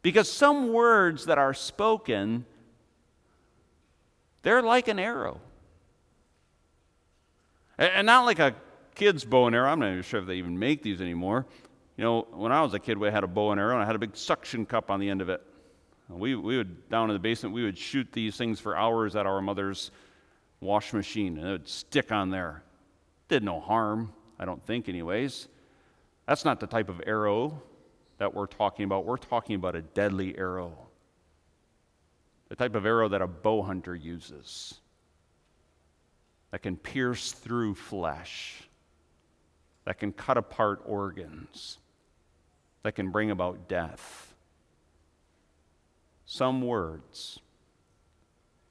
Because 0.03 0.31
some 0.31 0.71
words 0.71 1.25
that 1.25 1.37
are 1.37 1.53
spoken, 1.53 2.45
they're 4.41 4.61
like 4.61 4.87
an 4.87 4.99
arrow. 4.99 5.41
And 7.77 8.05
not 8.05 8.25
like 8.25 8.39
a 8.39 8.55
kid's 8.95 9.25
bow 9.25 9.47
and 9.47 9.55
arrow. 9.55 9.69
I'm 9.69 9.79
not 9.79 9.91
even 9.91 10.03
sure 10.03 10.19
if 10.19 10.27
they 10.27 10.35
even 10.35 10.57
make 10.57 10.83
these 10.83 11.01
anymore. 11.01 11.45
You 11.97 12.03
know, 12.03 12.27
when 12.31 12.51
I 12.51 12.61
was 12.61 12.73
a 12.73 12.79
kid, 12.79 12.97
we 12.97 13.09
had 13.09 13.23
a 13.23 13.27
bow 13.27 13.51
and 13.51 13.59
arrow, 13.59 13.73
and 13.73 13.83
I 13.83 13.85
had 13.85 13.95
a 13.95 13.99
big 13.99 14.15
suction 14.15 14.65
cup 14.65 14.91
on 14.91 14.99
the 14.99 15.09
end 15.09 15.21
of 15.21 15.29
it. 15.29 15.41
We, 16.09 16.35
we 16.35 16.57
would, 16.57 16.89
down 16.89 17.09
in 17.09 17.15
the 17.15 17.19
basement, 17.19 17.55
we 17.55 17.63
would 17.63 17.77
shoot 17.77 18.11
these 18.11 18.35
things 18.35 18.59
for 18.59 18.75
hours 18.75 19.15
at 19.15 19.25
our 19.25 19.41
mother's 19.41 19.91
wash 20.59 20.93
machine, 20.93 21.37
and 21.37 21.47
it 21.47 21.51
would 21.51 21.67
stick 21.67 22.11
on 22.11 22.29
there. 22.29 22.63
Did 23.29 23.43
no 23.43 23.59
harm, 23.59 24.13
I 24.39 24.45
don't 24.45 24.63
think, 24.63 24.89
anyways. 24.89 25.47
That's 26.27 26.45
not 26.45 26.59
the 26.59 26.67
type 26.67 26.89
of 26.89 27.01
arrow 27.05 27.61
that 28.17 28.33
we're 28.33 28.47
talking 28.47 28.85
about. 28.85 29.05
We're 29.05 29.17
talking 29.17 29.55
about 29.55 29.75
a 29.75 29.81
deadly 29.81 30.37
arrow, 30.37 30.77
the 32.49 32.55
type 32.55 32.75
of 32.75 32.85
arrow 32.85 33.09
that 33.09 33.21
a 33.21 33.27
bow 33.27 33.63
hunter 33.63 33.95
uses 33.95 34.79
that 36.53 36.61
can 36.61 36.77
pierce 36.77 37.31
through 37.31 37.73
flesh, 37.73 38.61
that 39.85 39.97
can 39.97 40.11
cut 40.11 40.37
apart 40.37 40.83
organs, 40.85 41.79
that 42.83 42.93
can 42.93 43.09
bring 43.09 43.31
about 43.31 43.67
death. 43.67 44.35
Some 46.27 46.61
words 46.61 47.39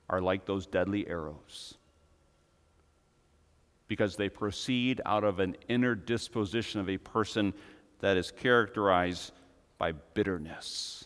are 0.09 0.21
like 0.21 0.45
those 0.45 0.65
deadly 0.65 1.09
arrows 1.09 1.75
because 3.89 4.15
they 4.15 4.29
proceed 4.29 5.01
out 5.05 5.25
of 5.25 5.41
an 5.41 5.57
inner 5.69 5.97
disposition 5.97 6.79
of 6.79 6.89
a 6.89 6.99
person 6.99 7.53
that 7.99 8.17
is 8.17 8.31
characterized 8.31 9.33
by 9.79 9.91
bitterness. 9.91 11.05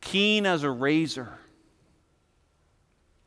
Keen 0.00 0.46
as 0.46 0.62
a 0.62 0.70
razor, 0.70 1.40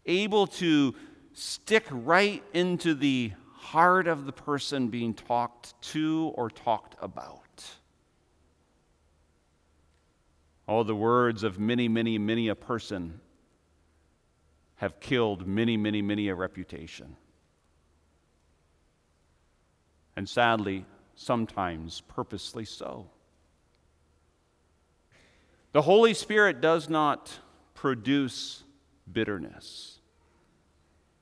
able 0.06 0.48
to 0.48 0.96
stick 1.34 1.86
right 1.90 2.44
into 2.54 2.94
the 2.94 3.32
heart 3.54 4.08
of 4.08 4.26
the 4.26 4.32
person 4.32 4.90
being 4.90 5.14
talked 5.14 5.80
to 5.82 6.32
or 6.36 6.50
talked 6.50 6.96
about. 7.02 7.42
All 10.68 10.84
the 10.84 10.96
words 10.96 11.44
of 11.44 11.60
many, 11.60 11.88
many, 11.88 12.18
many 12.18 12.48
a 12.48 12.56
person 12.56 13.20
have 14.76 15.00
killed 15.00 15.48
many, 15.48 15.78
many, 15.78 16.02
many 16.02 16.30
a 16.30 16.36
reputation. 16.36 17.16
And 20.16 20.28
sadly, 20.28 20.86
sometimes 21.16 22.02
purposely 22.02 22.66
so. 22.66 23.10
The 25.72 25.82
Holy 25.82 26.14
Spirit 26.14 26.62
does 26.62 26.90
not 26.90 27.40
produce 27.74 28.64
bitterness. 29.12 29.95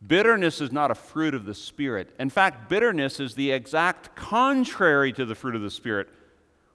Bitterness 0.05 0.59
is 0.59 0.71
not 0.71 0.91
a 0.91 0.95
fruit 0.95 1.33
of 1.33 1.45
the 1.45 1.53
Spirit. 1.53 2.09
In 2.19 2.29
fact, 2.29 2.67
bitterness 2.69 3.19
is 3.19 3.35
the 3.35 3.51
exact 3.51 4.15
contrary 4.15 5.13
to 5.13 5.25
the 5.25 5.35
fruit 5.35 5.55
of 5.55 5.61
the 5.61 5.71
Spirit. 5.71 6.09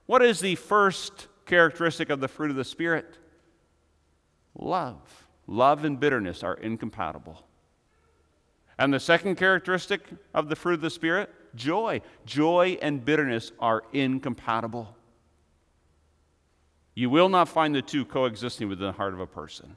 What 0.07 0.23
is 0.23 0.41
the 0.41 0.55
first 0.55 1.29
characteristic 1.45 2.09
of 2.09 2.21
the 2.21 2.29
fruit 2.29 2.51
of 2.51 2.57
the 2.57 2.65
Spirit? 2.65 3.19
Love. 4.55 5.27
Love 5.47 5.85
and 5.85 6.01
bitterness 6.01 6.43
are 6.43 6.55
incompatible. 6.55 7.45
And 8.79 8.95
the 8.95 9.01
second 9.01 9.37
characteristic 9.37 10.03
of 10.33 10.49
the 10.49 10.57
fruit 10.57 10.75
of 10.75 10.81
the 10.81 10.91
Spirit? 10.91 11.31
Joy. 11.55 12.01
Joy 12.25 12.79
and 12.81 13.05
bitterness 13.05 13.53
are 13.59 13.83
incompatible. 13.93 14.95
You 16.95 17.11
will 17.11 17.29
not 17.29 17.49
find 17.49 17.75
the 17.75 17.83
two 17.83 18.05
coexisting 18.05 18.69
within 18.69 18.87
the 18.87 18.93
heart 18.93 19.15
of 19.15 19.21
a 19.21 19.27
person. 19.27 19.77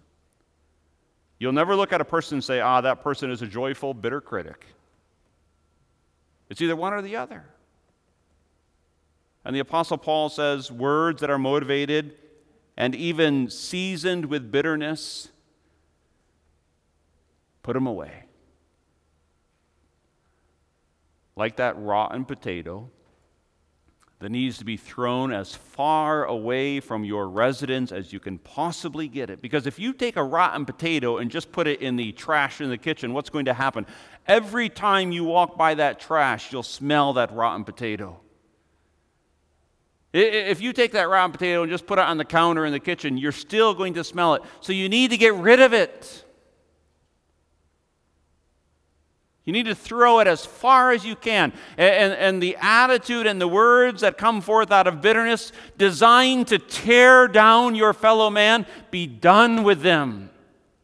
You'll 1.41 1.54
never 1.54 1.75
look 1.75 1.91
at 1.91 1.99
a 1.99 2.06
person 2.06 2.36
and 2.36 2.43
say, 2.43 2.60
ah, 2.60 2.82
that 2.82 3.01
person 3.01 3.32
is 3.32 3.41
a 3.41 3.47
joyful, 3.47 3.95
bitter 3.95 4.21
critic. 4.21 4.63
It's 6.51 6.62
either 6.62 6.75
one 6.75 6.93
or 6.93 7.01
the 7.01 7.15
other. 7.15 7.45
And 9.43 9.56
the 9.56 9.60
Apostle 9.60 9.97
Paul 9.97 10.30
says 10.30 10.71
words 10.71 11.19
that 11.21 11.32
are 11.32 11.39
motivated 11.39 12.15
and 12.77 12.93
even 12.93 13.49
seasoned 13.49 14.27
with 14.27 14.51
bitterness, 14.51 15.30
put 17.63 17.73
them 17.73 17.88
away. 17.88 18.25
Like 21.36 21.56
that 21.56 21.75
rotten 21.75 22.23
potato, 22.23 22.91
that 24.21 24.29
needs 24.29 24.60
to 24.60 24.65
be 24.65 24.77
thrown 24.77 25.34
as 25.34 25.55
far 25.55 26.25
away 26.25 26.79
from 26.79 27.03
your 27.03 27.27
residence 27.27 27.91
as 27.91 28.13
you 28.13 28.19
can 28.19 28.38
possibly 28.38 29.07
get 29.07 29.31
it. 29.31 29.41
Because 29.41 29.65
if 29.65 29.79
you 29.79 29.93
take 29.93 30.15
a 30.15 30.23
rotten 30.23 30.63
potato 30.63 31.17
and 31.17 31.31
just 31.31 31.51
put 31.51 31.67
it 31.67 31.81
in 31.81 31.95
the 31.95 32.12
trash 32.12 32.62
in 32.62 32.69
the 32.69 32.77
kitchen, 32.77 33.13
what's 33.13 33.31
going 33.31 33.45
to 33.45 33.53
happen? 33.53 33.86
Every 34.27 34.69
time 34.69 35.12
you 35.12 35.23
walk 35.23 35.57
by 35.57 35.73
that 35.73 35.99
trash, 35.99 36.53
you'll 36.53 36.62
smell 36.62 37.13
that 37.13 37.34
rotten 37.34 37.63
potato. 37.63 38.19
If 40.13 40.62
you 40.62 40.71
take 40.71 40.91
that 40.91 41.10
rotten 41.10 41.31
potato 41.31 41.63
and 41.63 41.71
just 41.71 41.88
put 41.88 41.97
it 41.97 42.03
on 42.03 42.17
the 42.17 42.25
counter 42.25 42.65
in 42.65 42.73
the 42.73 42.79
kitchen, 42.79 43.17
you're 43.17 43.31
still 43.31 43.73
going 43.73 43.95
to 43.95 44.03
smell 44.03 44.36
it. 44.36 44.43
So 44.60 44.71
you 44.71 44.88
need 44.88 45.12
to 45.12 45.17
get 45.17 45.34
rid 45.34 45.62
of 45.62 45.73
it. 45.73 46.25
You 49.45 49.54
need 49.54 49.65
to 49.65 49.75
throw 49.75 50.19
it 50.19 50.27
as 50.27 50.45
far 50.45 50.91
as 50.91 51.04
you 51.04 51.15
can. 51.15 51.51
And, 51.77 52.13
and, 52.13 52.43
the 52.43 52.58
attitude 52.62 53.25
and 53.25 53.41
the 53.41 53.47
words 53.47 54.01
that 54.01 54.17
come 54.17 54.39
forth 54.39 54.71
out 54.71 54.86
of 54.86 55.01
bitterness, 55.01 55.51
designed 55.77 56.47
to 56.47 56.60
tear 56.60 57.27
down 57.27 57.73
your 57.73 57.93
fellow 57.93 58.30
man, 58.30 58.67
be 58.91 59.08
done 59.08 59.63
with 59.63 59.82
them. 59.82 60.30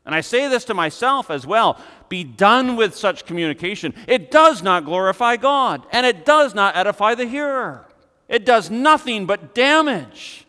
And 0.05 0.15
I 0.15 0.21
say 0.21 0.47
this 0.47 0.65
to 0.65 0.73
myself 0.73 1.29
as 1.29 1.45
well 1.45 1.79
be 2.09 2.23
done 2.23 2.77
with 2.77 2.95
such 2.95 3.25
communication. 3.25 3.93
It 4.07 4.31
does 4.31 4.63
not 4.63 4.85
glorify 4.85 5.35
God, 5.35 5.85
and 5.91 6.05
it 6.05 6.25
does 6.25 6.55
not 6.55 6.77
edify 6.77 7.15
the 7.15 7.25
hearer. 7.25 7.85
It 8.29 8.45
does 8.45 8.71
nothing 8.71 9.25
but 9.25 9.53
damage 9.53 10.47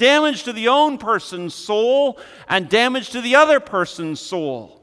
damage 0.00 0.44
to 0.44 0.52
the 0.52 0.66
own 0.66 0.98
person's 0.98 1.54
soul 1.54 2.18
and 2.48 2.68
damage 2.68 3.10
to 3.10 3.20
the 3.20 3.36
other 3.36 3.60
person's 3.60 4.18
soul. 4.18 4.79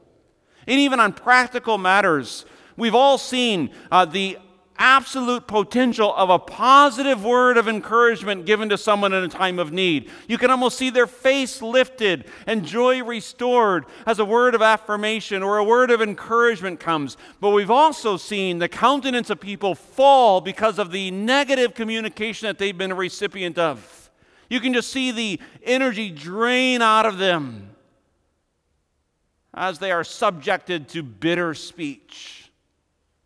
And 0.68 0.78
even 0.78 1.00
on 1.00 1.14
practical 1.14 1.78
matters, 1.78 2.44
we've 2.76 2.94
all 2.94 3.16
seen 3.16 3.70
uh, 3.90 4.04
the 4.04 4.38
absolute 4.78 5.46
potential 5.48 6.14
of 6.14 6.30
a 6.30 6.38
positive 6.38 7.24
word 7.24 7.56
of 7.56 7.66
encouragement 7.66 8.46
given 8.46 8.68
to 8.68 8.78
someone 8.78 9.12
in 9.12 9.24
a 9.24 9.28
time 9.28 9.58
of 9.58 9.72
need. 9.72 10.10
You 10.28 10.38
can 10.38 10.50
almost 10.50 10.78
see 10.78 10.90
their 10.90 11.06
face 11.06 11.60
lifted 11.60 12.26
and 12.46 12.64
joy 12.64 13.02
restored 13.02 13.86
as 14.06 14.18
a 14.18 14.24
word 14.24 14.54
of 14.54 14.62
affirmation 14.62 15.42
or 15.42 15.56
a 15.56 15.64
word 15.64 15.90
of 15.90 16.00
encouragement 16.00 16.78
comes. 16.78 17.16
But 17.40 17.50
we've 17.50 17.70
also 17.70 18.18
seen 18.18 18.58
the 18.58 18.68
countenance 18.68 19.30
of 19.30 19.40
people 19.40 19.74
fall 19.74 20.40
because 20.40 20.78
of 20.78 20.92
the 20.92 21.10
negative 21.10 21.74
communication 21.74 22.46
that 22.46 22.58
they've 22.58 22.76
been 22.76 22.92
a 22.92 22.94
recipient 22.94 23.58
of. 23.58 24.10
You 24.50 24.60
can 24.60 24.74
just 24.74 24.92
see 24.92 25.10
the 25.10 25.40
energy 25.64 26.10
drain 26.10 26.82
out 26.82 27.06
of 27.06 27.18
them 27.18 27.70
as 29.58 29.78
they 29.78 29.92
are 29.92 30.04
subjected 30.04 30.88
to 30.90 31.02
bitter 31.02 31.52
speech 31.52 32.48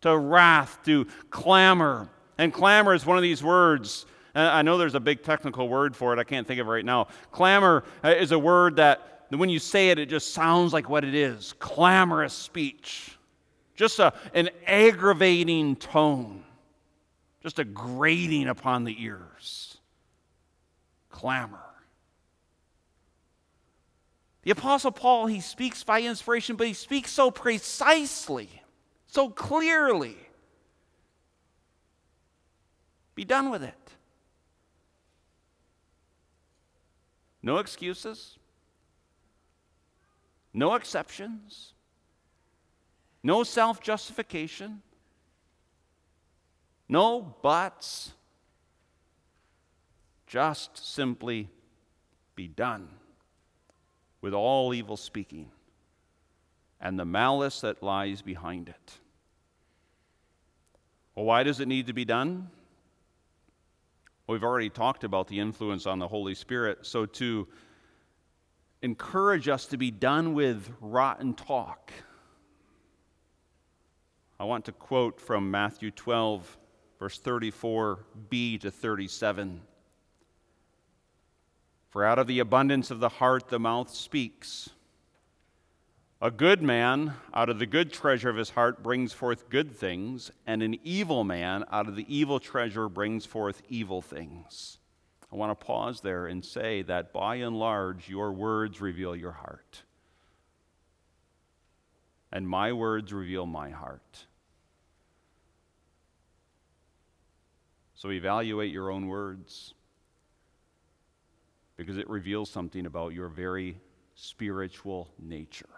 to 0.03 0.17
wrath, 0.17 0.81
to 0.85 1.07
clamor. 1.31 2.09
And 2.37 2.53
clamor 2.53 2.95
is 2.95 3.07
one 3.07 3.17
of 3.17 3.23
these 3.23 3.43
words. 3.43 4.07
I 4.35 4.63
know 4.63 4.79
there's 4.79 4.95
a 4.95 5.01
big 5.01 5.23
technical 5.23 5.69
word 5.69 5.95
for 5.97 6.13
it. 6.13 6.19
I 6.19 6.25
can't 6.25 6.47
think 6.47 6.61
of 6.61 6.67
it 6.67 6.71
right 6.71 6.85
now. 6.85 7.09
Clamor 7.31 7.85
uh, 8.03 8.09
is 8.09 8.33
a 8.33 8.39
word 8.39 8.77
that 8.77 9.27
when 9.31 9.49
you 9.49 9.59
say 9.59 9.91
it, 9.91 9.99
it 9.99 10.07
just 10.07 10.35
sounds 10.35 10.73
like 10.73 10.89
what 10.89 11.05
it 11.05 11.15
is 11.15 11.55
clamorous 11.59 12.35
speech. 12.35 13.17
Just 13.77 13.99
a, 13.99 14.13
an 14.35 14.51
aggravating 14.67 15.77
tone, 15.77 16.45
just 17.43 17.59
a 17.59 17.65
grating 17.65 18.49
upon 18.49 18.85
the 18.85 19.03
ears. 19.03 19.79
Clamor. 21.11 21.72
The 24.43 24.51
Apostle 24.51 24.91
Paul, 24.91 25.27
he 25.27 25.41
speaks 25.41 25.85
by 25.85 26.03
inspiration, 26.03 26.57
but 26.57 26.67
he 26.67 26.75
speaks 26.75 27.13
so 27.13 27.31
precisely 27.31 28.63
so 29.13 29.29
clearly. 29.29 30.17
Be 33.15 33.27
done 33.27 33.51
with 33.51 33.63
it. 33.63 33.75
No 37.43 37.59
excuses, 37.59 38.39
no 40.55 40.75
exceptions, 40.75 41.75
no 43.23 43.43
self 43.43 43.83
justification, 43.83 44.81
no 46.89 47.21
buts. 47.43 48.13
Just 50.27 50.79
simply 50.79 51.51
be 52.35 52.49
done 52.49 52.89
with 54.23 54.33
all 54.33 54.73
evil 54.73 54.97
speaking 54.97 55.51
and 56.81 56.99
the 56.99 57.05
malice 57.05 57.61
that 57.61 57.83
lies 57.83 58.23
behind 58.23 58.71
it. 58.71 58.99
Well, 61.15 61.27
why 61.27 61.43
does 61.43 61.61
it 61.61 61.69
need 61.69 61.89
to 61.89 61.93
be 61.93 62.07
done? 62.07 62.49
we've 64.33 64.43
already 64.43 64.71
talked 64.71 65.05
about 65.05 65.29
the 65.29 65.39
influence 65.39 65.87
on 65.87 65.99
the 65.99 66.09
Holy 66.09 66.35
Spirit. 66.35 66.87
So, 66.87 67.07
to 67.07 67.47
encourage 68.81 69.49
us 69.49 69.67
to 69.67 69.77
be 69.77 69.91
done 69.91 70.35
with 70.35 70.71
rotten 70.81 71.35
talk, 71.35 71.93
I 74.41 74.45
want 74.45 74.65
to 74.65 74.73
quote 74.73 75.21
from 75.21 75.51
Matthew 75.51 75.91
12, 75.91 76.59
verse 76.99 77.21
34b 77.21 78.61
to 78.63 78.71
37. 78.71 79.61
For 81.93 82.07
out 82.07 82.19
of 82.19 82.27
the 82.27 82.39
abundance 82.39 82.91
of 82.91 83.01
the 83.01 83.11
heart 83.11 83.49
the 83.49 83.59
mouth 83.59 83.91
speaks. 83.91 84.71
A 86.23 86.31
good 86.31 86.63
man 86.63 87.13
out 87.35 87.51
of 87.51 87.59
the 87.59 87.67
good 87.67 87.93
treasure 87.93 88.31
of 88.31 88.37
his 88.37 88.49
heart 88.49 88.83
brings 88.83 89.13
forth 89.13 89.51
good 89.51 89.77
things, 89.77 90.31
and 90.47 90.63
an 90.63 90.79
evil 90.85 91.23
man 91.23 91.67
out 91.71 91.89
of 91.89 91.97
the 91.97 92.07
evil 92.09 92.41
treasure 92.41 92.89
brings 92.89 93.27
forth 93.27 93.61
evil 93.69 94.01
things. 94.01 94.79
I 95.31 95.37
want 95.37 95.51
to 95.51 95.67
pause 95.67 96.01
there 96.01 96.29
and 96.29 96.43
say 96.43 96.81
that 96.81 97.13
by 97.13 97.35
and 97.37 97.59
large, 97.59 98.09
your 98.09 98.33
words 98.33 98.81
reveal 98.81 99.15
your 99.15 99.33
heart. 99.33 99.83
And 102.33 102.49
my 102.49 102.73
words 102.73 103.13
reveal 103.13 103.45
my 103.45 103.69
heart. 103.69 104.25
So 107.95 108.11
evaluate 108.11 108.73
your 108.73 108.91
own 108.91 109.09
words 109.09 109.75
because 111.83 111.99
it 111.99 112.09
reveals 112.09 112.51
something 112.51 112.87
about 112.87 113.13
your 113.13 113.29
very 113.29 113.77
spiritual 114.15 115.09
nature. 115.19 115.69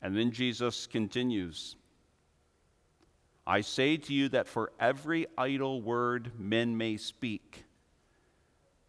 And 0.00 0.16
then 0.16 0.30
Jesus 0.30 0.86
continues 0.86 1.76
I 3.46 3.60
say 3.60 3.96
to 3.96 4.12
you 4.12 4.28
that 4.30 4.48
for 4.48 4.72
every 4.80 5.26
idle 5.38 5.80
word 5.80 6.32
men 6.38 6.76
may 6.76 6.96
speak, 6.96 7.64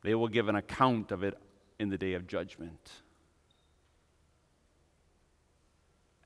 they 0.01 0.15
will 0.15 0.27
give 0.27 0.47
an 0.47 0.55
account 0.55 1.11
of 1.11 1.23
it 1.23 1.37
in 1.77 1.89
the 1.89 1.97
day 1.97 2.13
of 2.13 2.25
judgment. 2.25 2.91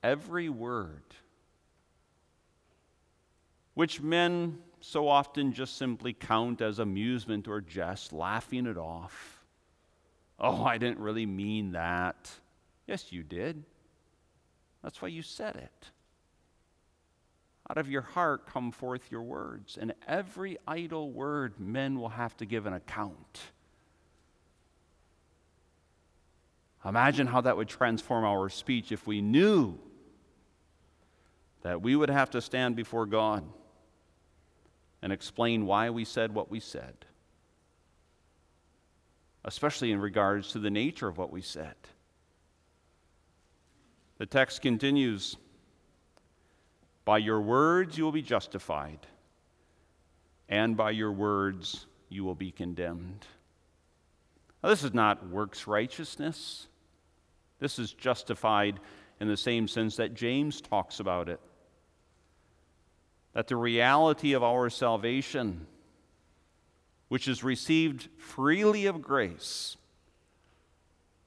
Every 0.01 0.47
word, 0.47 1.03
which 3.73 4.01
men 4.01 4.59
so 4.81 5.07
often 5.07 5.53
just 5.53 5.77
simply 5.77 6.11
count 6.11 6.59
as 6.59 6.79
amusement 6.79 7.47
or 7.47 7.61
jest, 7.61 8.11
laughing 8.11 8.65
it 8.65 8.77
off. 8.77 9.39
Oh, 10.39 10.63
I 10.63 10.79
didn't 10.79 10.99
really 10.99 11.27
mean 11.27 11.73
that. 11.73 12.31
Yes, 12.87 13.11
you 13.11 13.21
did. 13.21 13.63
That's 14.83 15.01
why 15.01 15.09
you 15.09 15.21
said 15.21 15.55
it. 15.55 15.87
Out 17.69 17.77
of 17.77 17.89
your 17.89 18.01
heart 18.01 18.47
come 18.47 18.71
forth 18.71 19.11
your 19.11 19.21
words, 19.21 19.77
and 19.79 19.93
every 20.07 20.57
idle 20.67 21.11
word 21.11 21.59
men 21.59 21.99
will 21.99 22.09
have 22.09 22.35
to 22.37 22.45
give 22.45 22.65
an 22.65 22.73
account. 22.73 23.39
Imagine 26.83 27.27
how 27.27 27.41
that 27.41 27.55
would 27.55 27.69
transform 27.69 28.25
our 28.25 28.49
speech 28.49 28.91
if 28.91 29.05
we 29.05 29.21
knew 29.21 29.77
that 31.61 31.83
we 31.83 31.95
would 31.95 32.09
have 32.09 32.31
to 32.31 32.41
stand 32.41 32.75
before 32.75 33.05
God 33.05 33.43
and 35.01 35.11
explain 35.11 35.65
why 35.65 35.89
we 35.89 36.05
said 36.05 36.33
what 36.33 36.51
we 36.51 36.59
said, 36.59 36.93
especially 39.45 39.91
in 39.91 39.99
regards 39.99 40.51
to 40.51 40.59
the 40.59 40.69
nature 40.69 41.07
of 41.07 41.17
what 41.17 41.31
we 41.31 41.41
said. 41.41 41.75
The 44.17 44.25
text 44.25 44.61
continues 44.61 45.37
By 47.05 47.17
your 47.17 47.41
words 47.41 47.97
you 47.97 48.03
will 48.03 48.11
be 48.11 48.21
justified, 48.21 49.07
and 50.47 50.77
by 50.77 50.91
your 50.91 51.11
words 51.11 51.87
you 52.09 52.23
will 52.23 52.35
be 52.35 52.51
condemned. 52.51 53.25
Now, 54.61 54.69
this 54.69 54.83
is 54.83 54.93
not 54.93 55.27
works 55.27 55.65
righteousness. 55.65 56.67
This 57.59 57.79
is 57.79 57.93
justified 57.93 58.79
in 59.19 59.27
the 59.27 59.37
same 59.37 59.67
sense 59.67 59.95
that 59.95 60.13
James 60.13 60.61
talks 60.61 60.99
about 60.99 61.29
it. 61.29 61.39
That 63.33 63.47
the 63.47 63.55
reality 63.55 64.33
of 64.33 64.43
our 64.43 64.69
salvation, 64.69 65.67
which 67.07 67.27
is 67.27 67.43
received 67.43 68.09
freely 68.17 68.85
of 68.85 69.01
grace, 69.01 69.77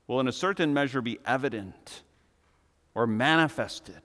will 0.07 0.21
in 0.21 0.29
a 0.29 0.33
certain 0.33 0.75
measure 0.75 1.01
be 1.01 1.19
evident 1.25 2.03
or 2.95 3.07
manifested 3.07 4.03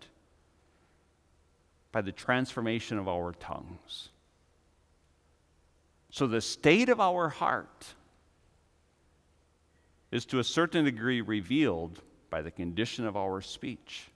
by 1.92 2.02
the 2.02 2.12
transformation 2.12 2.98
of 2.98 3.08
our 3.08 3.34
tongues. 3.34 4.10
So, 6.12 6.26
the 6.26 6.42
state 6.42 6.90
of 6.90 7.00
our 7.00 7.30
heart 7.30 7.94
is 10.12 10.26
to 10.26 10.40
a 10.40 10.44
certain 10.44 10.86
degree 10.86 11.22
revealed 11.22 12.02
by 12.30 12.42
the 12.42 12.52
condition 12.52 13.06
of 13.06 13.16
our 13.16 13.42
speech. 13.42 14.10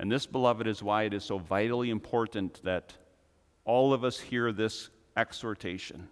And 0.00 0.10
this, 0.10 0.24
beloved, 0.24 0.66
is 0.66 0.82
why 0.82 1.02
it 1.02 1.12
is 1.12 1.24
so 1.24 1.36
vitally 1.36 1.90
important 1.90 2.62
that 2.64 2.94
all 3.66 3.92
of 3.92 4.02
us 4.02 4.18
hear 4.18 4.50
this 4.50 4.88
exhortation. 5.14 6.08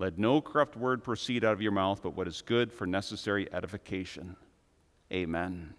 Let 0.00 0.18
no 0.18 0.40
corrupt 0.40 0.76
word 0.76 1.04
proceed 1.04 1.44
out 1.44 1.52
of 1.52 1.62
your 1.62 1.70
mouth, 1.70 2.02
but 2.02 2.16
what 2.16 2.26
is 2.26 2.42
good 2.42 2.72
for 2.72 2.86
necessary 2.86 3.50
edification 3.52 4.36
Amen. 5.12 5.74